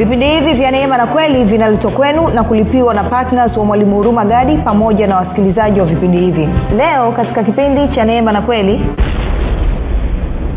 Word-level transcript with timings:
vipindi 0.00 0.26
hivi 0.26 0.52
vya 0.54 0.70
neema 0.70 0.96
na 0.96 1.06
kweli 1.06 1.44
vinaletwa 1.44 1.90
kwenu 1.90 2.28
na 2.28 2.44
kulipiwa 2.44 2.94
na 2.94 3.04
ptns 3.04 3.56
wa 3.56 3.64
mwalimu 3.64 3.96
huruma 3.96 4.24
gadi 4.24 4.56
pamoja 4.56 5.06
na 5.06 5.16
wasikilizaji 5.16 5.80
wa 5.80 5.86
vipindi 5.86 6.18
hivi. 6.18 6.48
Leo 6.76 7.12
katika 7.12 7.44
kipindi 7.44 7.88
cha 7.94 8.04
neema 8.04 8.32
na 8.32 8.42
kweli. 8.42 8.80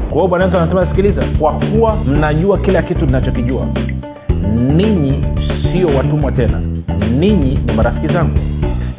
Kwa 0.09 0.13
hiyo 0.17 0.27
bwana 0.27 0.45
anasema 0.45 0.85
sikiliza 0.87 1.23
kwa 1.39 1.51
kuwa 1.53 1.95
mnajua 1.95 2.57
kila 2.57 2.81
kitu 2.81 3.05
tunachokijua 3.05 3.65
ninyi 4.75 5.25
sio 5.73 5.87
watumwa 5.87 6.31
tena. 6.31 6.61
Ninyi 7.19 7.59
ni 7.65 7.73
marafiki 7.73 8.13
zangu. 8.13 8.39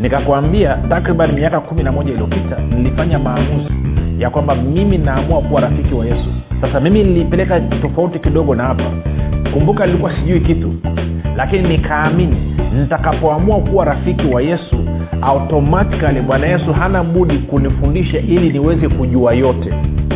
Nikakwambia 0.00 0.78
takriban 0.88 1.32
miaka 1.32 1.60
kumi 1.60 1.82
na 1.82 1.92
moja 1.92 2.10
iliyopita 2.12 2.56
nilifanya 2.76 3.18
maamuzi 3.18 3.83
ya 4.18 4.30
kwamba 4.30 4.54
mimi 4.54 4.98
naamua 4.98 5.40
kuwa 5.40 5.60
rafiki 5.60 5.94
wa 5.94 6.06
yesu. 6.06 6.28
Sasa 6.60 6.80
mimi 6.80 7.04
nilipeleka 7.04 7.60
tofauti 7.60 8.18
kidogo 8.18 8.54
na 8.54 8.62
hapa. 8.64 8.84
Kumbuka 9.52 9.86
nilikuwa 9.86 10.12
sijui 10.16 10.40
kitu 10.40 10.74
lakini 11.36 11.68
nikaamini 11.68 12.36
nitakapoamua 12.80 13.58
kuwa 13.60 13.84
rafiki 13.84 14.26
wa 14.26 14.42
yesu 14.42 14.76
automatikali 15.22 16.20
bwana 16.20 16.46
yesu 16.46 16.72
hana 16.72 17.04
budi 17.04 17.38
kunifundisha 17.38 18.18
ili 18.18 18.50
niweze 18.52 18.88
kujua 18.88 19.34
yote. 19.34 19.74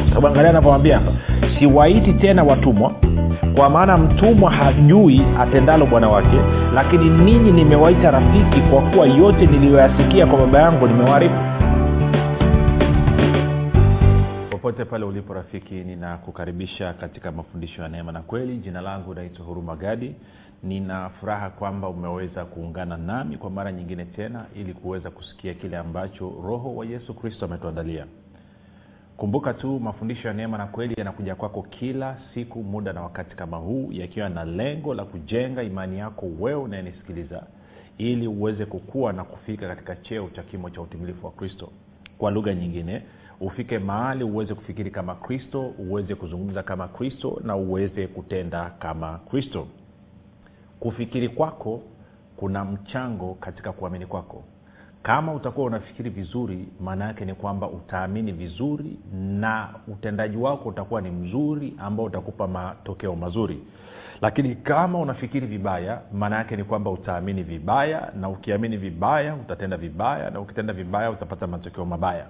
Sababu 0.08 0.26
angalia 0.26 0.50
anavyowambia 0.50 0.94
hapa 0.98 1.12
siwaiti 1.58 2.12
tena 2.12 2.42
watumwa 2.44 2.92
kwa 3.56 3.70
maana 3.70 3.98
mtumwa 3.98 4.50
hajui 4.50 5.22
atendalo 5.40 5.86
bwana 5.86 6.08
wake 6.08 6.36
lakini 6.74 7.10
ninyi 7.10 7.52
nimewaita 7.52 8.10
rafiki 8.10 8.60
kwa 8.70 8.80
kuwa 8.82 9.06
yote 9.06 9.46
niliyoyasikia 9.46 10.26
kwa 10.26 10.38
baba 10.38 10.58
yangu 10.58 10.86
nimewaarifu 10.86 11.34
popote 14.78 14.90
pale 14.90 15.04
ulipo 15.04 15.34
rafiki 15.34 15.74
ninakukaribisha 15.74 16.92
katika 16.92 17.32
mafundisho 17.32 17.82
ya 17.82 17.88
neema 17.88 18.12
na 18.12 18.22
kweli. 18.22 18.56
Jina 18.56 18.80
langu 18.80 19.14
naitwa 19.14 19.46
huruma 19.46 19.76
gadi. 19.76 20.14
Nina 20.62 21.10
furaha 21.10 21.50
kwamba 21.50 21.88
umeweza 21.88 22.44
kuungana 22.44 22.96
nami 22.96 23.36
kwa 23.36 23.50
mara 23.50 23.72
nyingine 23.72 24.04
tena 24.04 24.46
ili 24.54 24.74
kuweza 24.74 25.10
kusikia 25.10 25.54
kile 25.54 25.76
ambacho 25.76 26.32
roho 26.44 26.76
wa 26.76 26.86
yesu 26.86 27.14
kristo 27.14 27.44
ametuandalia. 27.44 28.06
Kumbuka 29.16 29.54
tu 29.54 29.80
mafundisho 29.80 30.28
ya 30.28 30.34
neema 30.34 30.58
na 30.58 30.66
kweli 30.66 30.94
yanakuja 30.98 31.34
kwako 31.34 31.62
kila 31.62 32.16
siku 32.34 32.62
muda 32.62 32.92
na 32.92 33.02
wakati 33.02 33.36
kama 33.36 33.56
huu 33.56 33.88
yakiwa 33.92 34.28
na 34.28 34.44
lengo 34.44 34.94
la 34.94 35.04
kujenga 35.04 35.62
imani 35.62 35.98
yako 35.98 36.26
wewe 36.40 36.60
unayenisikiliza 36.62 37.42
ili 37.98 38.26
uweze 38.26 38.66
kukua 38.66 39.12
na 39.12 39.24
kufika 39.24 39.68
katika 39.68 39.96
cheo 39.96 40.30
cha 40.30 40.42
kimo 40.42 40.70
cha 40.70 40.80
utimilifu 40.80 41.26
wa 41.26 41.32
kristo. 41.32 41.68
Kwa 42.18 42.30
lugha 42.30 42.54
nyingine 42.54 43.02
ufike 43.40 43.78
mahali 43.78 44.24
uweze 44.24 44.54
kufikiri 44.54 44.90
kama 44.90 45.14
kristo 45.14 45.60
uweze 45.78 46.14
kuzungumza 46.14 46.62
kama 46.62 46.88
kristo 46.88 47.40
na 47.44 47.56
uweze 47.56 48.06
kutenda 48.06 48.70
kama 48.78 49.18
kristo. 49.30 49.66
Kufikiri 50.80 51.28
kwako 51.28 51.82
kuna 52.36 52.64
mchango 52.64 53.34
katika 53.34 53.72
kuamini 53.72 54.06
kwako. 54.06 54.44
Kama 55.02 55.34
utakuwa 55.34 55.66
unafikiri 55.66 56.10
vizuri 56.10 56.68
maana 56.80 57.04
yake 57.04 57.24
ni 57.24 57.34
kwamba 57.34 57.68
utaamini 57.68 58.32
vizuri 58.32 58.98
na 59.12 59.68
utendaji 59.88 60.36
wako 60.36 60.68
utakuwa 60.68 61.00
ni 61.00 61.10
mzuri 61.10 61.74
ambao 61.78 62.06
utakupa 62.06 62.46
matokeo 62.48 63.16
mazuri. 63.16 63.62
Lakini 64.20 64.54
kama 64.54 64.98
unafikiri 64.98 65.46
vibaya 65.46 66.00
maana 66.12 66.36
yake 66.36 66.56
ni 66.56 66.64
kwamba 66.64 66.90
utaamini 66.90 67.42
vibaya 67.42 68.12
na 68.20 68.28
ukiamini 68.28 68.76
vibaya 68.76 69.34
utatenda 69.34 69.76
vibaya 69.76 70.30
na 70.30 70.40
ukitenda 70.40 70.72
vibaya 70.72 71.10
utapata 71.10 71.46
matokeo 71.46 71.84
mabaya 71.84 72.26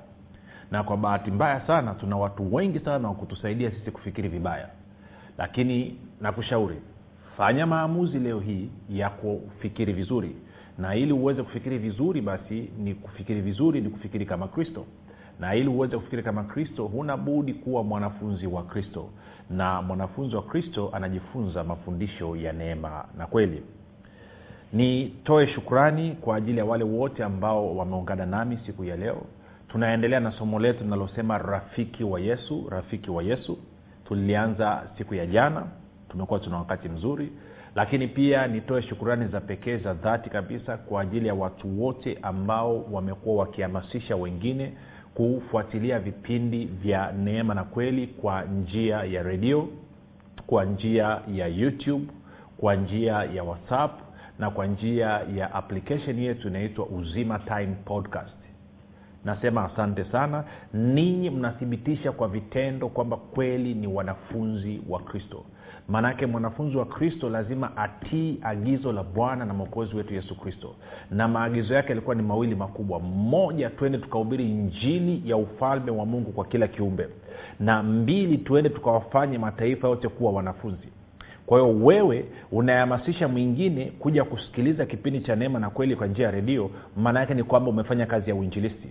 na 0.70 0.82
kwa 0.82 0.96
bahati 0.96 1.30
mbaya 1.30 1.66
sana 1.66 1.94
tuna 1.94 2.16
watu 2.16 2.54
wengi 2.54 2.78
sana 2.80 3.08
wa 3.08 3.14
kutusaidia 3.14 3.70
sisi 3.70 3.90
kufikiri 3.90 4.28
vibaya. 4.28 4.68
Lakini 5.38 5.96
nakushauri 6.20 6.76
fanya 7.36 7.66
maamuzi 7.66 8.18
leo 8.18 8.40
hii 8.40 8.68
ya 8.90 9.10
kufikiri 9.10 9.92
vizuri. 9.92 10.36
Na 10.78 10.94
ili 10.94 11.12
uweze 11.12 11.42
kufikiri 11.42 11.78
vizuri 11.78 12.20
basi 12.20 12.70
ni 12.78 12.94
kufikiri 12.94 13.40
vizuri 13.40 13.80
ni 13.80 13.88
kufikiri 13.90 14.26
kama 14.26 14.48
kristo. 14.48 14.84
Na 15.40 15.54
ili 15.54 15.68
uweze 15.68 15.96
kufikiri 15.96 16.22
kama 16.22 16.44
kristo 16.44 16.84
huna 16.86 17.16
budi 17.16 17.54
kuwa 17.54 17.84
mwanafunzi 17.84 18.46
wa 18.46 18.62
kristo. 18.62 19.08
Na 19.50 19.82
mwanafunzi 19.82 20.36
wa 20.36 20.42
kristo 20.42 20.90
anajifunza 20.92 21.64
mafundisho 21.64 22.36
ya 22.36 22.52
neema 22.52 23.04
na 23.18 23.26
kweli. 23.26 23.62
Nitoe 24.72 25.46
shukrani 25.46 26.12
kwa 26.20 26.36
ajili 26.36 26.58
ya 26.58 26.64
wale 26.64 26.84
wote 26.84 27.24
ambao 27.24 27.76
wameungana 27.76 28.26
nami 28.26 28.58
siku 28.66 28.84
ya 28.84 28.96
leo 28.96 29.22
tunaendelea 29.68 30.20
na 30.20 30.32
somo 30.32 30.58
letu 30.58 30.84
linalosema 30.84 31.38
rafiki 31.38 32.04
wa 32.04 32.20
yesu 32.20 32.66
rafiki 32.70 33.10
wa 33.10 33.22
yesu. 33.22 33.58
Tulianza 34.04 34.82
siku 34.98 35.14
ya 35.14 35.26
jana 35.26 35.66
tumekuwa 36.08 36.40
tuna 36.40 36.56
wakati 36.58 36.88
mzuri. 36.88 37.32
Lakini 37.74 38.06
pia 38.08 38.46
nitoe 38.46 38.82
shukurani 38.82 39.26
za 39.28 39.40
pekee 39.40 39.76
za 39.76 39.94
dhati 39.94 40.30
kabisa 40.30 40.76
kwa 40.76 41.00
ajili 41.02 41.28
ya 41.28 41.34
watu 41.34 41.82
wote 41.82 42.18
ambao 42.22 42.82
wamekuwa 42.92 43.36
wakihamasisha 43.36 44.16
wengine 44.16 44.72
kufuatilia 45.14 45.98
vipindi 45.98 46.64
vya 46.64 47.12
neema 47.12 47.54
na 47.54 47.64
kweli 47.64 48.06
kwa 48.06 48.42
njia 48.44 48.96
ya 49.04 49.22
redio 49.22 49.68
kwa 50.46 50.64
njia 50.64 51.20
ya 51.34 51.46
youtube 51.46 52.06
kwa 52.58 52.74
njia 52.76 53.12
ya 53.12 53.44
whatsapp 53.44 54.00
na 54.38 54.50
kwa 54.50 54.66
njia 54.66 55.06
ya 55.36 55.54
application 55.54 56.18
yetu 56.18 56.48
inaitwa 56.48 56.86
uzima 56.86 57.38
time 57.38 57.74
podcast 57.84 58.34
nasema 59.28 59.64
asante 59.64 60.04
sana. 60.04 60.44
Ninyi 60.74 61.30
mnathibitisha 61.30 62.12
kwa 62.12 62.28
vitendo 62.28 62.88
kwamba 62.88 63.16
kweli 63.16 63.74
ni 63.74 63.86
wanafunzi 63.86 64.80
wa 64.88 65.00
kristo. 65.00 65.44
Maanake 65.88 66.26
mwanafunzi 66.26 66.76
wa 66.76 66.84
kristo 66.86 67.30
lazima 67.30 67.76
atii 67.76 68.38
agizo 68.42 68.92
la 68.92 69.02
bwana 69.02 69.44
na 69.44 69.54
mwokozi 69.54 69.96
wetu 69.96 70.14
yesu 70.14 70.40
kristo. 70.40 70.74
Na 71.10 71.28
maagizo 71.28 71.74
yake 71.74 71.88
yalikuwa 71.88 72.14
ni 72.16 72.22
mawili 72.22 72.54
makubwa. 72.54 73.00
Mmoja 73.00 73.70
twende 73.70 73.98
tukahubiri 73.98 74.44
njini 74.44 75.22
ya 75.24 75.36
ufalme 75.36 75.90
wa 75.90 76.06
mungu 76.06 76.32
kwa 76.32 76.44
kila 76.44 76.68
kiumbe. 76.68 77.08
Na 77.60 77.82
mbili 77.82 78.38
tuende 78.38 78.68
tukawafanye 78.70 79.38
mataifa 79.38 79.88
yote 79.88 80.08
kuwa 80.08 80.32
wanafunzi. 80.32 80.88
Kwa 81.46 81.60
hiyo 81.60 81.78
wewe 81.84 82.24
unayehamasisha 82.52 83.28
mwingine 83.28 83.92
kuja 83.98 84.24
kusikiliza 84.24 84.86
kipindi 84.86 85.20
cha 85.20 85.36
neema 85.36 85.58
na 85.58 85.70
kweli 85.70 85.96
kwa 85.96 86.06
njia 86.06 86.24
ya 86.26 86.30
redio 86.30 86.70
maana 86.96 87.20
yake 87.20 87.34
ni 87.34 87.42
kwamba 87.44 87.70
umefanya 87.70 88.06
kazi 88.06 88.30
ya 88.30 88.36
uinjilisti 88.36 88.88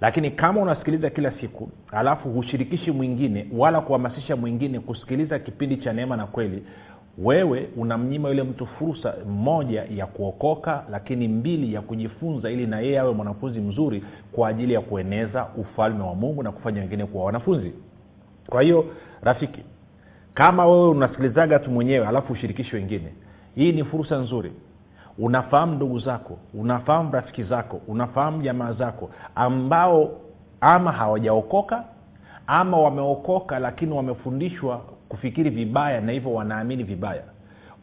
lakini 0.00 0.30
kama 0.30 0.60
unasikiliza 0.60 1.10
kila 1.10 1.32
siku 1.40 1.68
alafu 1.92 2.28
hushirikishi 2.30 2.90
mwingine 2.90 3.46
wala 3.56 3.80
kuhamasisha 3.80 4.36
mwingine 4.36 4.80
kusikiliza 4.80 5.38
kipindi 5.38 5.76
cha 5.76 5.92
neema 5.92 6.16
na 6.16 6.26
kweli 6.26 6.62
wewe 7.18 7.68
unamnyima 7.76 8.28
yule 8.28 8.42
mtu 8.42 8.66
fursa 8.66 9.14
moja 9.28 9.84
ya 9.96 10.06
kuokoka 10.06 10.84
lakini 10.90 11.28
mbili 11.28 11.74
ya 11.74 11.80
kujifunza 11.80 12.50
ili 12.50 12.66
na 12.66 12.80
yeye 12.80 12.98
awe 12.98 13.12
mwanafunzi 13.14 13.60
mzuri 13.60 14.04
kwa 14.32 14.48
ajili 14.48 14.72
ya 14.72 14.80
kueneza 14.80 15.46
ufalme 15.56 16.02
wa 16.02 16.14
mungu 16.14 16.42
na 16.42 16.52
kufanya 16.52 16.80
wengine 16.80 17.06
kuwa 17.06 17.24
wanafunzi. 17.24 17.72
Kwa 18.48 18.62
hiyo 18.62 18.84
rafiki 19.22 19.62
kama 20.34 20.66
wewe 20.66 20.88
unasikilizaga 20.88 21.58
tu 21.58 21.70
mwenyewe 21.70 22.06
alafu 22.06 22.32
ushirikishi 22.32 22.76
wengine 22.76 23.12
hii 23.54 23.72
ni 23.72 23.84
fursa 23.84 24.16
nzuri 24.18 24.52
unafahamu 25.18 25.74
ndugu 25.74 25.98
zako 25.98 26.38
unafahamu 26.54 27.12
rafiki 27.12 27.44
zako 27.44 27.80
unafahamu 27.88 28.42
jamaa 28.42 28.72
zako 28.72 29.10
ambao 29.34 30.10
ama 30.60 30.92
hawajaokoka 30.92 31.84
ama 32.46 32.76
wameokoka 32.80 33.58
lakini 33.58 33.92
wamefundishwa 33.92 34.80
kufikiri 35.08 35.50
vibaya 35.50 36.00
na 36.00 36.12
hivyo 36.12 36.34
wanaamini 36.34 36.82
vibaya. 36.82 37.22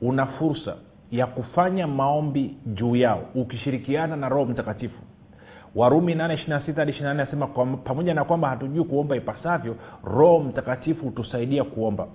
Una 0.01 0.25
fursa 0.25 0.75
ya 1.11 1.27
kufanya 1.27 1.87
maombi 1.87 2.55
juu 2.65 2.95
yao 2.95 3.21
ukishirikiana 3.35 4.15
na 4.15 4.29
roho 4.29 4.45
mtakatifu. 4.45 5.01
Warumi 5.75 6.15
8 6.15 6.75
hadi 6.75 6.91
24 6.91 7.07
anasema 7.07 7.47
pamoja 7.83 8.13
na 8.13 8.23
kwamba 8.23 8.49
hatujui 8.49 8.83
kuomba 8.83 9.15
ipasavyo 9.15 9.75
roho 10.03 10.39
mtakatifu 10.39 11.05
hutusaidia 11.05 11.63
kuomba 11.63 12.07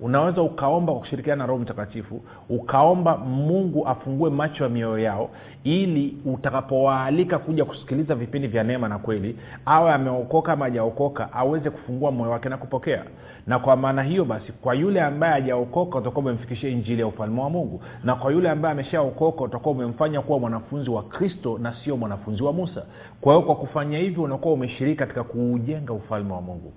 unaweza 0.00 0.42
ukaomba 0.42 0.92
kwa 0.92 1.00
kushirikiana 1.00 1.38
na 1.42 1.46
roho 1.46 1.60
mtakatifu 1.62 2.20
ukaomba 2.48 3.16
mungu 3.16 3.88
afungue 3.88 4.30
macho 4.30 4.64
ya 4.64 4.70
mioyo 4.70 4.98
yao 4.98 5.30
ili 5.64 6.16
utakapowaalika 6.24 7.38
kuja 7.38 7.64
kusikiliza 7.64 8.14
vipindi 8.14 8.48
vya 8.48 8.64
neema 8.64 8.88
na 8.88 8.98
kweli 8.98 9.36
awe 9.66 9.92
ameokoka 9.92 10.52
ama 10.52 10.64
hajaokoka 10.64 11.32
aweze 11.32 11.70
kufungua 11.70 12.10
moyo 12.10 12.30
wake 12.30 12.48
na 12.48 12.56
kupokea. 12.56 13.04
Na 13.46 13.58
kwa 13.58 13.76
maana 13.76 14.02
hiyo 14.02 14.24
basi 14.24 14.52
kwa 14.52 14.74
yule 14.74 15.00
ambaye 15.02 15.32
hajaokoka 15.32 15.98
utakuwa 15.98 16.24
umemfikishia 16.24 16.70
injili 16.70 17.00
ya 17.00 17.06
ufalme 17.06 17.40
wa 17.40 17.50
mungu. 17.50 17.82
Na 18.04 18.14
kwa 18.14 18.32
yule 18.32 18.50
ambaye 18.50 18.72
ameshaokoka 18.72 19.44
utakuwa 19.44 19.74
umemfanya 19.74 20.20
kuwa 20.20 20.38
mwanafunzi 20.38 20.90
wa 20.90 21.02
kristo 21.02 21.58
na 21.58 21.74
sio 21.84 21.96
mwanafunzi 21.96 22.42
wa 22.42 22.52
musa. 22.52 22.82
Kwa 23.20 23.34
hiyo 23.34 23.46
kwa 23.46 23.56
kufanya 23.56 23.98
hivyo 23.98 24.22
unakuwa 24.22 24.54
umeshiriki 24.54 24.98
katika 24.98 25.24
kuujenga 25.24 25.92
ufalme 25.92 26.32
wa 26.32 26.40
mungu. 26.42 26.72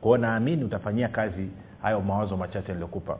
Kwao 0.00 0.16
naamini 0.16 0.64
utafanyia 0.64 1.08
kazi 1.08 1.48
hayo 1.82 2.00
mawazo 2.00 2.36
machache 2.36 2.72
niliokupa 2.72 3.18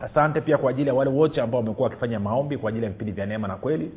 asante 0.00 0.40
pia 0.40 0.58
kwa 0.58 0.70
ajili 0.70 0.88
ya 0.88 0.94
wale 0.94 1.10
wote 1.10 1.40
ambao 1.40 1.60
wamekuwa 1.60 1.88
wakifanya 1.88 2.20
maombi 2.20 2.56
kwa 2.58 2.68
ajili 2.70 2.84
ya 2.84 2.90
vipindi 2.90 3.12
vya 3.12 3.26
neema 3.26 3.48
na 3.48 3.56
kweli. 3.56 3.90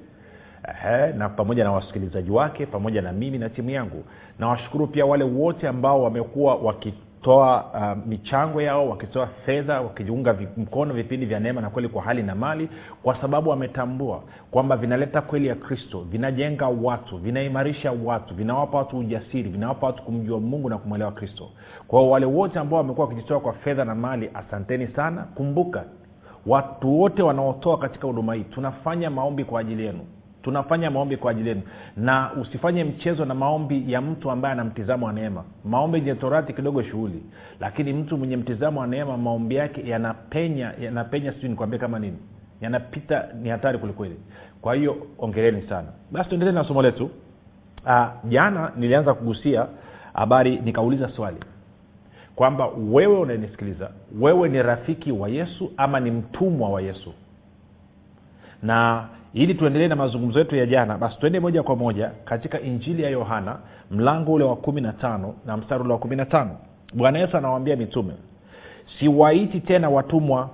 Ehe, 0.70 1.14
na 1.14 1.30
pamoja 1.30 1.64
na 1.64 1.72
wasikilizaji 1.72 2.32
wake 2.32 2.66
pamoja 2.66 3.02
na 3.02 3.12
mimi 3.12 3.38
na 3.38 3.50
timu 3.50 3.70
yangu. 3.70 4.04
Nawashukuru 4.40 4.88
pia 4.88 5.06
wale 5.06 5.24
wote 5.24 5.68
ambao 5.68 6.04
wamekuwa 6.04 6.56
waki 6.56 6.94
wakitoa 7.28 7.66
uh, 7.94 8.08
michango 8.08 8.62
yao 8.62 8.90
wakitoa 8.90 9.28
fedha 9.28 9.82
wakiunga 9.82 10.38
mkono 10.58 10.94
vipindi 10.94 11.26
vya 11.26 11.40
neema 11.40 11.62
na 11.62 11.70
kweli 11.70 11.90
kwa 11.90 12.02
hali 12.04 12.24
na 12.24 12.36
mali 12.36 12.70
kwa 13.04 13.22
sababu 13.22 13.50
wametambua 13.50 14.24
kwamba 14.52 14.78
vinaleta 14.78 15.22
kweli 15.22 15.48
ya 15.48 15.56
kristo 15.56 16.02
vinajenga 16.02 16.68
watu 16.68 17.18
vinaimarisha 17.18 17.92
watu 18.06 18.36
vinawapa 18.36 18.78
watu 18.78 18.98
ujasiri 18.98 19.50
vinawapa 19.50 19.88
watu 19.88 20.04
kumjua 20.04 20.40
mungu 20.40 20.70
na 20.70 20.78
kumwelewa 20.78 21.12
kristo. 21.12 21.50
Kwa 21.88 22.00
hiyo 22.00 22.12
wale 22.12 22.26
wote 22.26 22.60
ambao 22.60 22.78
wamekuwa 22.80 23.08
wakijitoa 23.08 23.40
kwa 23.40 23.54
fedha 23.54 23.86
na 23.86 23.96
mali 23.96 24.30
asanteni 24.34 24.88
sana. 24.88 25.24
Kumbuka 25.36 25.84
watu 26.46 27.00
wote 27.00 27.24
wanaotoa 27.24 27.78
katika 27.78 28.08
huduma 28.08 28.34
hii 28.34 28.44
tunafanya 28.44 29.10
maombi 29.10 29.44
kwa 29.44 29.60
ajili 29.62 29.86
yenu 29.86 30.06
tunafanya 30.44 30.92
maombi 30.92 31.18
kwa 31.18 31.32
ajili 31.32 31.50
yenu. 31.50 31.62
Na 31.98 32.32
usifanye 32.42 32.84
mchezo 32.84 33.26
na 33.26 33.34
maombi 33.34 33.92
ya 33.94 34.02
mtu 34.02 34.32
ambaye 34.32 34.52
ana 34.54 34.64
mtizamo 34.64 35.06
wa 35.06 35.14
neema. 35.14 35.44
Maombi 35.66 35.98
yenye 36.00 36.16
torati 36.16 36.54
kidogo 36.54 36.84
shughuli. 36.84 37.24
Lakini 37.60 37.94
mtu 37.94 38.18
mwenye 38.18 38.38
mtizamo 38.38 38.80
wa 38.80 38.88
neema 38.88 39.18
maombi 39.18 39.56
yake 39.56 39.90
yanapenya 39.90 40.74
yanapenya 40.82 41.34
sijui 41.34 41.50
nikwambie 41.50 41.80
kama 41.80 42.00
nini. 42.00 42.18
Yanapita 42.62 43.28
ni 43.42 43.50
hatari 43.50 43.78
kwelikweli 43.78 44.16
kwa 44.62 44.76
hiyo 44.76 45.08
ongereni 45.20 45.62
sana. 45.70 45.88
Basi 46.12 46.30
tuendelee 46.30 46.52
na 46.52 46.64
somo 46.64 46.82
letu. 46.82 47.10
Uh, 47.86 48.06
jana 48.30 48.72
nilianza 48.78 49.14
kugusia 49.14 49.68
habari 50.14 50.58
nikauliza 50.58 51.10
swali. 51.10 51.38
Kwamba 52.36 52.68
wewe 52.68 53.20
unanisikiliza 53.20 53.90
wewe 54.20 54.50
ni 54.50 54.64
rafiki 54.64 55.12
wa 55.12 55.30
yesu 55.30 55.72
ama 55.78 56.00
ni 56.00 56.12
mtumwa 56.12 56.70
wa 56.70 56.82
yesu? 56.82 57.14
Na 58.62 59.06
ili 59.34 59.54
tuendelee 59.54 59.88
na 59.88 59.96
mazungumzo 59.96 60.40
yetu 60.40 60.56
ya 60.56 60.66
jana 60.66 60.98
basi 60.98 61.18
tuende 61.20 61.40
moja 61.40 61.64
kwa 61.64 61.76
moja 61.76 62.12
katika 62.26 62.62
injili 62.62 63.04
ya 63.04 63.10
yohana 63.10 63.58
mlango 63.92 64.34
ule 64.34 64.44
wa 64.44 64.56
kumi 64.56 64.82
na 64.82 64.94
tano 64.94 65.34
na 65.46 65.58
mstari 65.58 65.84
ule 65.84 65.94
wa 65.94 66.00
kumi 66.00 66.16
na 66.16 66.26
tano. 66.26 66.58
Bwana 66.94 67.20
yesu 67.20 67.38
anawaambia 67.38 67.76
mitume 67.76 68.14
siwaiti 69.00 69.60
tena 69.60 69.90
watumwa 69.90 70.50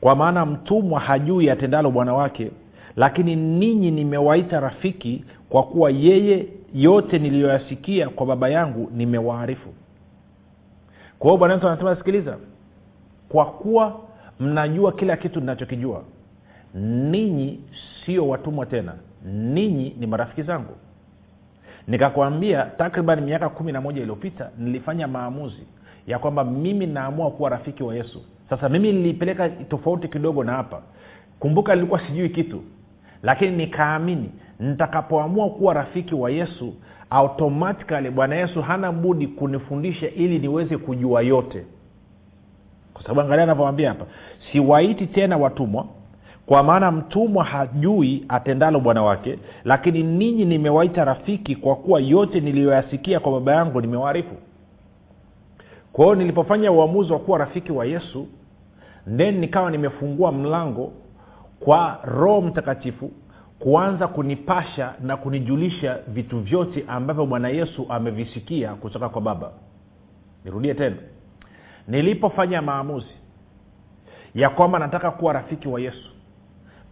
kwa 0.00 0.16
maana 0.16 0.46
mtumwa 0.46 1.00
hajui 1.00 1.50
atendalo 1.50 1.90
bwana 1.90 2.14
wake 2.14 2.50
lakini 2.96 3.36
ninyi 3.36 3.90
nimewaita 3.90 4.60
rafiki 4.60 5.24
kwa 5.48 5.62
kuwa 5.62 5.90
yeye 5.90 6.46
yote 6.74 7.18
niliyoyasikia 7.18 8.08
kwa 8.08 8.26
baba 8.26 8.48
yangu 8.48 8.90
nimewaarifu. 8.94 9.68
Kwa 11.18 11.30
hiyo 11.30 11.38
bwana 11.38 11.54
yesu 11.54 11.68
anasema 11.68 11.96
sikiliza 11.96 12.36
kwa 13.28 13.44
kuwa 13.46 14.00
mnajua 14.40 14.92
kila 14.92 15.16
kitu 15.16 15.40
ninachokijua 15.40 16.02
ninyi 16.80 17.60
sio 18.06 18.28
watumwa 18.28 18.66
tena. 18.66 18.94
Ninyi 19.24 19.96
ni 20.00 20.06
marafiki 20.06 20.42
zangu. 20.42 20.74
Nikakwambia 21.88 22.62
takriban 22.64 23.20
miaka 23.20 23.48
kumi 23.48 23.72
na 23.72 23.80
moja 23.80 24.00
iliyopita 24.00 24.50
nilifanya 24.58 25.08
maamuzi 25.08 25.62
ya 26.06 26.18
kwamba 26.18 26.44
mimi 26.44 26.86
naamua 26.86 27.30
kuwa 27.30 27.50
rafiki 27.50 27.82
wa 27.82 27.94
yesu. 27.94 28.22
Sasa 28.50 28.68
mimi 28.68 28.92
nilipeleka 28.92 29.48
tofauti 29.48 30.08
kidogo 30.08 30.44
na 30.44 30.52
hapa. 30.52 30.82
Kumbuka 31.38 31.74
nilikuwa 31.74 32.00
sijui 32.06 32.28
kitu 32.28 32.62
lakini 33.22 33.56
nikaamini 33.56 34.30
nitakapoamua 34.60 35.50
kuwa 35.50 35.74
rafiki 35.74 36.14
wa 36.14 36.30
yesu 36.30 36.74
automatikali 37.10 38.10
bwana 38.10 38.36
yesu 38.36 38.62
hana 38.62 38.92
budi 38.92 39.26
kunifundisha 39.26 40.08
ili 40.10 40.38
niweze 40.38 40.76
kujua 40.76 41.22
yote. 41.22 41.64
Kwa 42.92 43.02
sababu 43.02 43.20
angalia 43.20 43.44
anavyowambia 43.44 43.88
hapa 43.88 44.06
siwaiti 44.52 45.06
tena 45.06 45.36
watumwa 45.36 45.86
kwa 46.48 46.62
maana 46.62 46.90
mtumwa 46.90 47.44
hajui 47.44 48.24
atendalo 48.28 48.80
bwana 48.80 49.02
wake 49.02 49.38
lakini 49.64 50.02
ninyi 50.02 50.44
nimewaita 50.44 51.04
rafiki 51.04 51.56
kwa 51.56 51.76
kuwa 51.76 52.00
yote 52.00 52.40
niliyoyasikia 52.40 53.20
kwa 53.20 53.32
baba 53.32 53.52
yangu 53.54 53.80
nimewaarifu. 53.80 54.34
Kwa 55.92 56.04
hiyo 56.04 56.14
nilipofanya 56.16 56.72
uamuzi 56.72 57.12
wa 57.12 57.18
kuwa 57.18 57.38
rafiki 57.38 57.72
wa 57.72 57.86
yesu 57.86 58.26
then 59.16 59.38
nikawa 59.38 59.70
nimefungua 59.70 60.32
mlango 60.32 60.92
kwa 61.60 62.00
roho 62.04 62.40
mtakatifu 62.40 63.10
kuanza 63.58 64.08
kunipasha 64.08 64.94
na 65.00 65.16
kunijulisha 65.16 65.98
vitu 66.08 66.40
vyote 66.40 66.84
ambavyo 66.88 67.26
bwana 67.26 67.48
yesu 67.48 67.86
amevisikia 67.88 68.74
kutoka 68.74 69.08
kwa 69.08 69.20
baba. 69.20 69.50
Nirudie 70.44 70.74
tena. 70.74 70.96
Nilipofanya 71.88 72.62
maamuzi 72.62 73.14
ya 74.34 74.50
kwamba 74.50 74.78
nataka 74.78 75.10
kuwa 75.10 75.32
rafiki 75.32 75.68
wa 75.68 75.80
yesu 75.80 76.10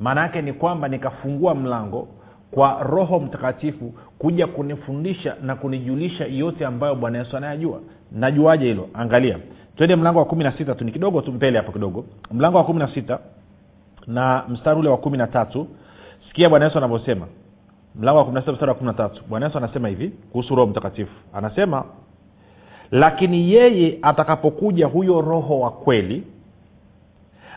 maana 0.00 0.20
yake 0.20 0.42
ni 0.42 0.52
kwamba 0.52 0.88
nikafungua 0.88 1.54
mlango 1.54 2.08
kwa 2.50 2.82
roho 2.82 3.20
mtakatifu 3.20 3.94
kuja 4.18 4.46
kunifundisha 4.46 5.36
na 5.42 5.56
kunijulisha 5.56 6.26
yote 6.26 6.66
ambayo 6.66 6.94
bwana 6.94 7.18
yesu 7.18 7.36
anayajua. 7.36 7.80
Najuaje 8.12 8.64
hilo? 8.66 8.88
Angalia. 8.94 9.38
Twende 9.76 9.96
mlango 9.96 10.18
wa 10.18 10.24
kumi 10.24 10.44
na 10.44 10.52
sita 10.52 10.74
tu 10.74 10.84
ni 10.84 10.92
kidogo 10.92 11.20
tu 11.20 11.32
mbele 11.32 11.58
hapo 11.58 11.72
kidogo. 11.72 12.04
Mlango 12.32 12.58
wa 12.58 12.64
kumi 12.64 12.78
na 12.78 12.88
sita 12.94 13.18
na 14.06 14.44
mstari 14.48 14.80
ule 14.80 14.88
wa 14.88 14.96
kumi 14.96 15.18
na 15.18 15.26
tatu. 15.26 15.66
Sikia 16.28 16.48
bwana 16.48 16.64
yesu 16.64 16.78
anavyosema. 16.78 17.26
Mlango 17.94 18.18
wa 18.18 18.24
kumi 18.24 18.34
na 18.34 18.40
sita 18.40 18.52
mstari 18.52 18.68
wa 18.68 18.74
kumi 18.74 18.86
na 18.86 18.94
tatu. 18.94 19.22
Bwana 19.28 19.46
yesu 19.46 19.58
anasema 19.58 19.88
hivi 19.88 20.08
kuhusu 20.32 20.54
roho 20.54 20.70
mtakatifu. 20.70 21.12
Anasema 21.32 21.84
lakini 22.90 23.52
yeye 23.52 23.98
atakapokuja 24.02 24.86
huyo 24.86 25.20
roho 25.20 25.60
wa 25.60 25.70
kweli 25.70 26.22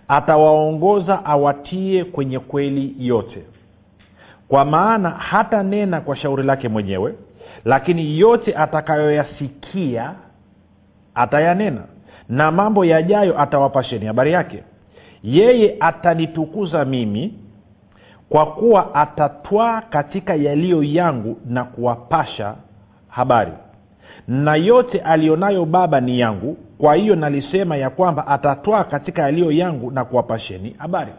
atawaongoza 0.09 1.25
awatie 1.25 2.03
kwenye 2.03 2.39
kweli 2.39 2.95
yote. 3.00 3.44
Kwa 4.47 4.65
maana 4.65 5.09
hata 5.09 5.63
nena 5.63 6.01
kwa 6.01 6.15
shauri 6.15 6.44
lake 6.44 6.69
mwenyewe 6.69 7.15
lakini 7.65 8.19
yote 8.19 8.56
atakayoyasikia 8.56 10.13
atayanena 11.15 11.81
na 12.29 12.51
mambo 12.51 12.85
yajayo 12.85 13.41
atawapasheni 13.41 14.06
habari 14.06 14.31
yake 14.31 14.63
yeye 15.23 15.77
atanitukuza 15.79 16.85
mimi 16.85 17.33
kwa 18.29 18.45
kuwa 18.45 18.95
atatwaa 18.95 19.81
katika 19.81 20.35
yaliyo 20.35 20.83
yangu 20.83 21.38
na 21.45 21.63
kuwapasha 21.63 22.56
habari 23.07 23.51
na 24.27 24.56
yote 24.56 25.00
aliyonayo 25.00 25.66
baba 25.66 26.01
ni 26.01 26.19
yangu. 26.19 26.57
Kwa 26.77 26.95
hiyo 26.95 27.16
nalisema 27.16 27.77
ya 27.77 27.89
kwamba 27.89 28.27
atatwaa 28.27 28.83
katika 28.83 29.21
yaliyo 29.21 29.51
yangu 29.51 29.92
na 29.92 30.06
kuwapasheni 30.06 30.75
habari. 30.77 31.12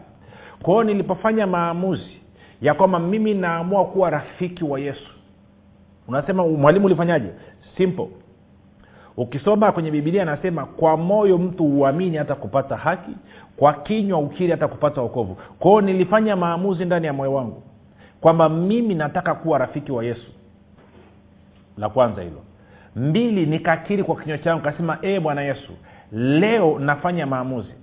Kwa 0.61 0.73
hiyo 0.73 0.83
nilipofanya 0.83 1.47
maamuzi 1.47 2.21
ya 2.61 2.73
kwamba 2.73 2.99
mimi 2.99 3.33
naamua 3.33 3.85
kuwa 3.85 4.09
rafiki 4.09 4.63
wa 4.63 4.79
yesu. 4.79 5.09
Unasema 6.07 6.47
mwalimu 6.47 6.85
ulifanyaje? 6.85 7.27
Simple. 7.77 8.07
Ukisoma 9.17 9.71
kwenye 9.71 9.91
bibilia 9.91 10.21
anasema 10.21 10.65
kwa 10.65 10.97
moyo 10.97 11.37
mtu 11.37 11.63
huamini 11.63 12.17
hata 12.17 12.35
kupata 12.35 12.75
haki 12.77 13.11
kwa 13.57 13.73
kinywa 13.73 14.19
ukiri 14.19 14.51
hata 14.51 14.67
kupata 14.67 15.01
okovu 15.01 15.37
kwao 15.59 15.81
nilifanya 15.81 16.35
maamuzi 16.35 16.85
ndani 16.85 17.05
ya 17.07 17.13
moyo 17.13 17.33
wangu 17.33 17.63
kwamba 18.21 18.49
mimi 18.49 18.95
nataka 18.95 19.33
kuwa 19.35 19.57
rafiki 19.57 19.91
wa 19.91 20.03
yesu. 20.05 20.31
La 21.77 21.89
kwanza 21.89 22.21
hilo 22.21 22.41
mbili 22.95 23.45
nikakiri 23.45 24.03
kwa 24.03 24.15
kinywa 24.15 24.37
changu 24.37 24.63
kasema 24.63 24.97
ee 25.03 25.19
bwana 25.19 25.41
yesu 25.41 25.71
leo 26.11 26.79
nafanya 26.79 27.25
maamuzi. 27.25 27.73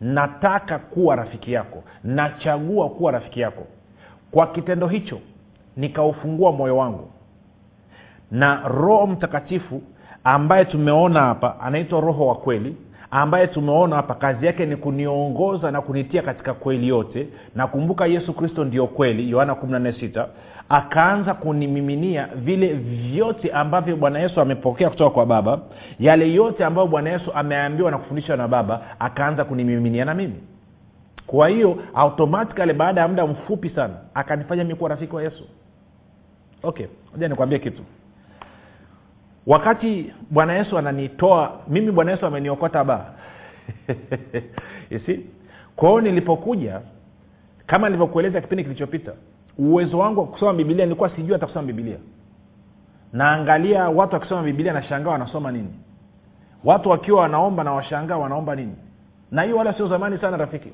Nataka 0.00 0.78
kuwa 0.78 1.16
rafiki 1.16 1.52
yako. 1.52 1.82
Nachagua 2.04 2.88
kuwa 2.88 3.12
rafiki 3.12 3.40
yako. 3.40 3.66
Kwa 4.30 4.46
kitendo 4.46 4.86
hicho 4.88 5.20
nikaufungua 5.76 6.52
moyo 6.52 6.76
wangu. 6.76 7.10
Na 8.30 8.68
roho 8.68 9.06
mtakatifu 9.06 9.82
ambaye 10.24 10.64
tumeona 10.64 11.20
hapa 11.20 11.60
anaitwa 11.60 12.00
roho 12.00 12.26
wa 12.26 12.34
kweli 12.34 12.76
ambaye 13.16 13.46
tumeona 13.46 13.96
hapa 13.96 14.14
kazi 14.14 14.46
yake 14.46 14.66
ni 14.66 14.76
kuniongoza 14.76 15.70
na 15.70 15.80
kunitia 15.80 16.22
katika 16.22 16.54
kweli 16.54 16.88
yote. 16.88 17.28
Nakumbuka 17.54 18.06
yesu 18.06 18.32
kristo 18.32 18.64
ndiyo 18.64 18.86
kweli 18.86 19.30
yohana 19.30 19.52
146 19.52 20.26
akaanza 20.68 21.34
kunimiminia 21.34 22.28
vile 22.36 22.72
vyote 22.74 23.50
ambavyo 23.52 23.96
bwana 23.96 24.18
yesu 24.18 24.40
amepokea 24.40 24.90
kutoka 24.90 25.10
kwa 25.10 25.26
baba. 25.26 25.60
Yale 26.00 26.32
yote 26.32 26.64
ambayo 26.64 26.86
bwana 26.88 27.10
yesu 27.10 27.32
ameambiwa 27.34 27.90
na 27.90 27.98
kufundishwa 27.98 28.36
na 28.36 28.48
baba 28.48 28.82
akaanza 28.98 29.44
kunimiminia 29.44 30.04
na 30.04 30.14
mimi. 30.14 30.40
Kwa 31.26 31.48
hiyo 31.48 31.78
automatikali 31.94 32.72
baada 32.72 33.00
ya 33.00 33.08
muda 33.08 33.26
mfupi 33.26 33.70
sana 33.70 33.94
akanifanya 34.14 34.64
mi 34.64 34.74
kuwa 34.74 34.90
rafiki 34.90 35.16
wa 35.16 35.22
yesu. 35.22 35.44
Okay 36.62 36.86
moja 37.12 37.28
nikwambie 37.28 37.58
kitu 37.58 37.82
wakati 39.46 40.12
bwana 40.30 40.52
yesu 40.54 40.78
ananitoa 40.78 41.60
mimi 41.68 41.92
bwana 41.92 42.10
yesu 42.10 42.26
ameniokota 42.26 42.84
ba 42.84 43.12
kwao 45.76 45.92
kwa 45.96 46.02
nilipokuja 46.02 46.80
kama 47.66 47.88
nilivyokueleza 47.88 48.40
kipindi 48.40 48.64
kilichopita 48.64 49.12
uwezo 49.58 49.98
wangu 49.98 50.20
wa 50.20 50.26
kusoma 50.26 50.52
bibilia 50.52 50.84
nilikuwa 50.84 51.10
sijui 51.10 51.32
hata 51.32 51.46
kusoma 51.46 51.66
bibilia 51.66 51.96
naangalia 53.14 53.88
watu 53.88 54.14
wakisoma 54.14 54.42
bibilia 54.42 54.72
nashangaa 54.72 55.10
wanasoma 55.10 55.52
nini. 55.52 55.74
Watu 56.64 56.90
wakiwa 56.90 57.20
wanaomba 57.20 57.64
na 57.64 57.72
washangaa 57.72 58.16
wanaomba 58.16 58.56
nini. 58.56 58.76
Na 59.30 59.42
hiyo 59.42 59.56
wala 59.56 59.72
sio 59.72 59.88
zamani 59.88 60.18
sana 60.18 60.36
rafiki. 60.36 60.72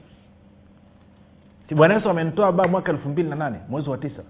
Bwana 1.70 1.94
yesu 1.94 2.10
amenitoa 2.10 2.52
ba 2.52 2.68
mwaka 2.68 2.92
elfu 2.92 3.08
mbili 3.08 3.28
na 3.28 3.36
nane 3.36 3.58
mwezi 3.68 3.90
wa 3.90 3.98
tisa 3.98 4.22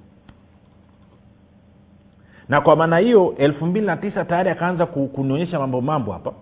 na 2.50 2.60
kwa 2.60 2.76
maana 2.76 2.98
hiyo 2.98 3.34
elfu 3.38 3.66
mbili 3.66 3.86
na 3.86 3.96
tisa 3.96 4.24
tayari 4.24 4.50
akaanza 4.50 4.86
kunionyesha 4.86 5.58
mambo 5.58 5.80
mambo 5.80 6.12
hapa. 6.12 6.32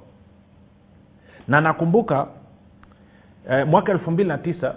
Na 1.48 1.60
nakumbuka 1.60 2.26
eh, 3.50 3.66
mwaka 3.66 3.92
elfu 3.92 4.10
mbili 4.10 4.28
na 4.28 4.38
tisa 4.38 4.74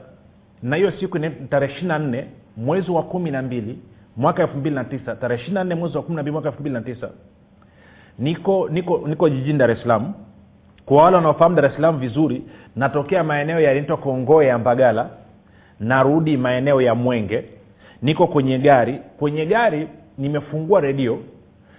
na 0.63 0.75
hiyo 0.75 0.91
siku 0.99 1.19
tarehe 1.49 1.73
ishiri 1.73 1.87
na 1.87 1.99
nne 1.99 2.25
mwezi 2.57 2.91
wa 2.91 3.03
kumi 3.03 3.31
na 3.31 3.41
mbili 3.41 3.79
mwaka 4.17 4.41
elfu 4.43 4.57
mbili 4.57 4.75
na 4.75 4.83
tisa 4.83 5.15
tarehe 5.15 5.41
ishiri 5.41 5.53
na 5.55 5.63
nne 5.63 5.75
mwezi 5.75 5.97
wa 5.97 6.03
kumi 6.03 6.15
na 6.15 6.21
mbili 6.21 6.31
mwaka 6.33 6.49
elfu 6.49 6.61
mbili 6.61 6.73
na 6.73 6.81
tisa. 6.81 7.09
Niko 8.19 8.69
niko 8.69 9.01
niko 9.07 9.29
jijini 9.29 9.59
dar 9.59 9.71
es 9.71 9.81
salaam. 9.81 10.13
Kwa 10.85 11.03
wale 11.03 11.15
wanaofahamu 11.15 11.55
dar 11.55 11.65
es 11.65 11.75
salaam 11.75 11.99
vizuri 11.99 12.43
natokea 12.75 13.23
maeneo 13.23 13.59
yanaitwa 13.59 13.97
kongoe 13.97 14.45
ya 14.45 14.57
mbagala 14.57 15.09
narudi 15.79 16.37
maeneo 16.37 16.81
ya 16.81 16.95
mwenge. 16.95 17.43
Niko 18.01 18.27
kwenye 18.27 18.59
gari 18.59 18.99
kwenye 19.19 19.45
gari 19.45 19.87
nimefungua 20.17 20.81
redio 20.81 21.19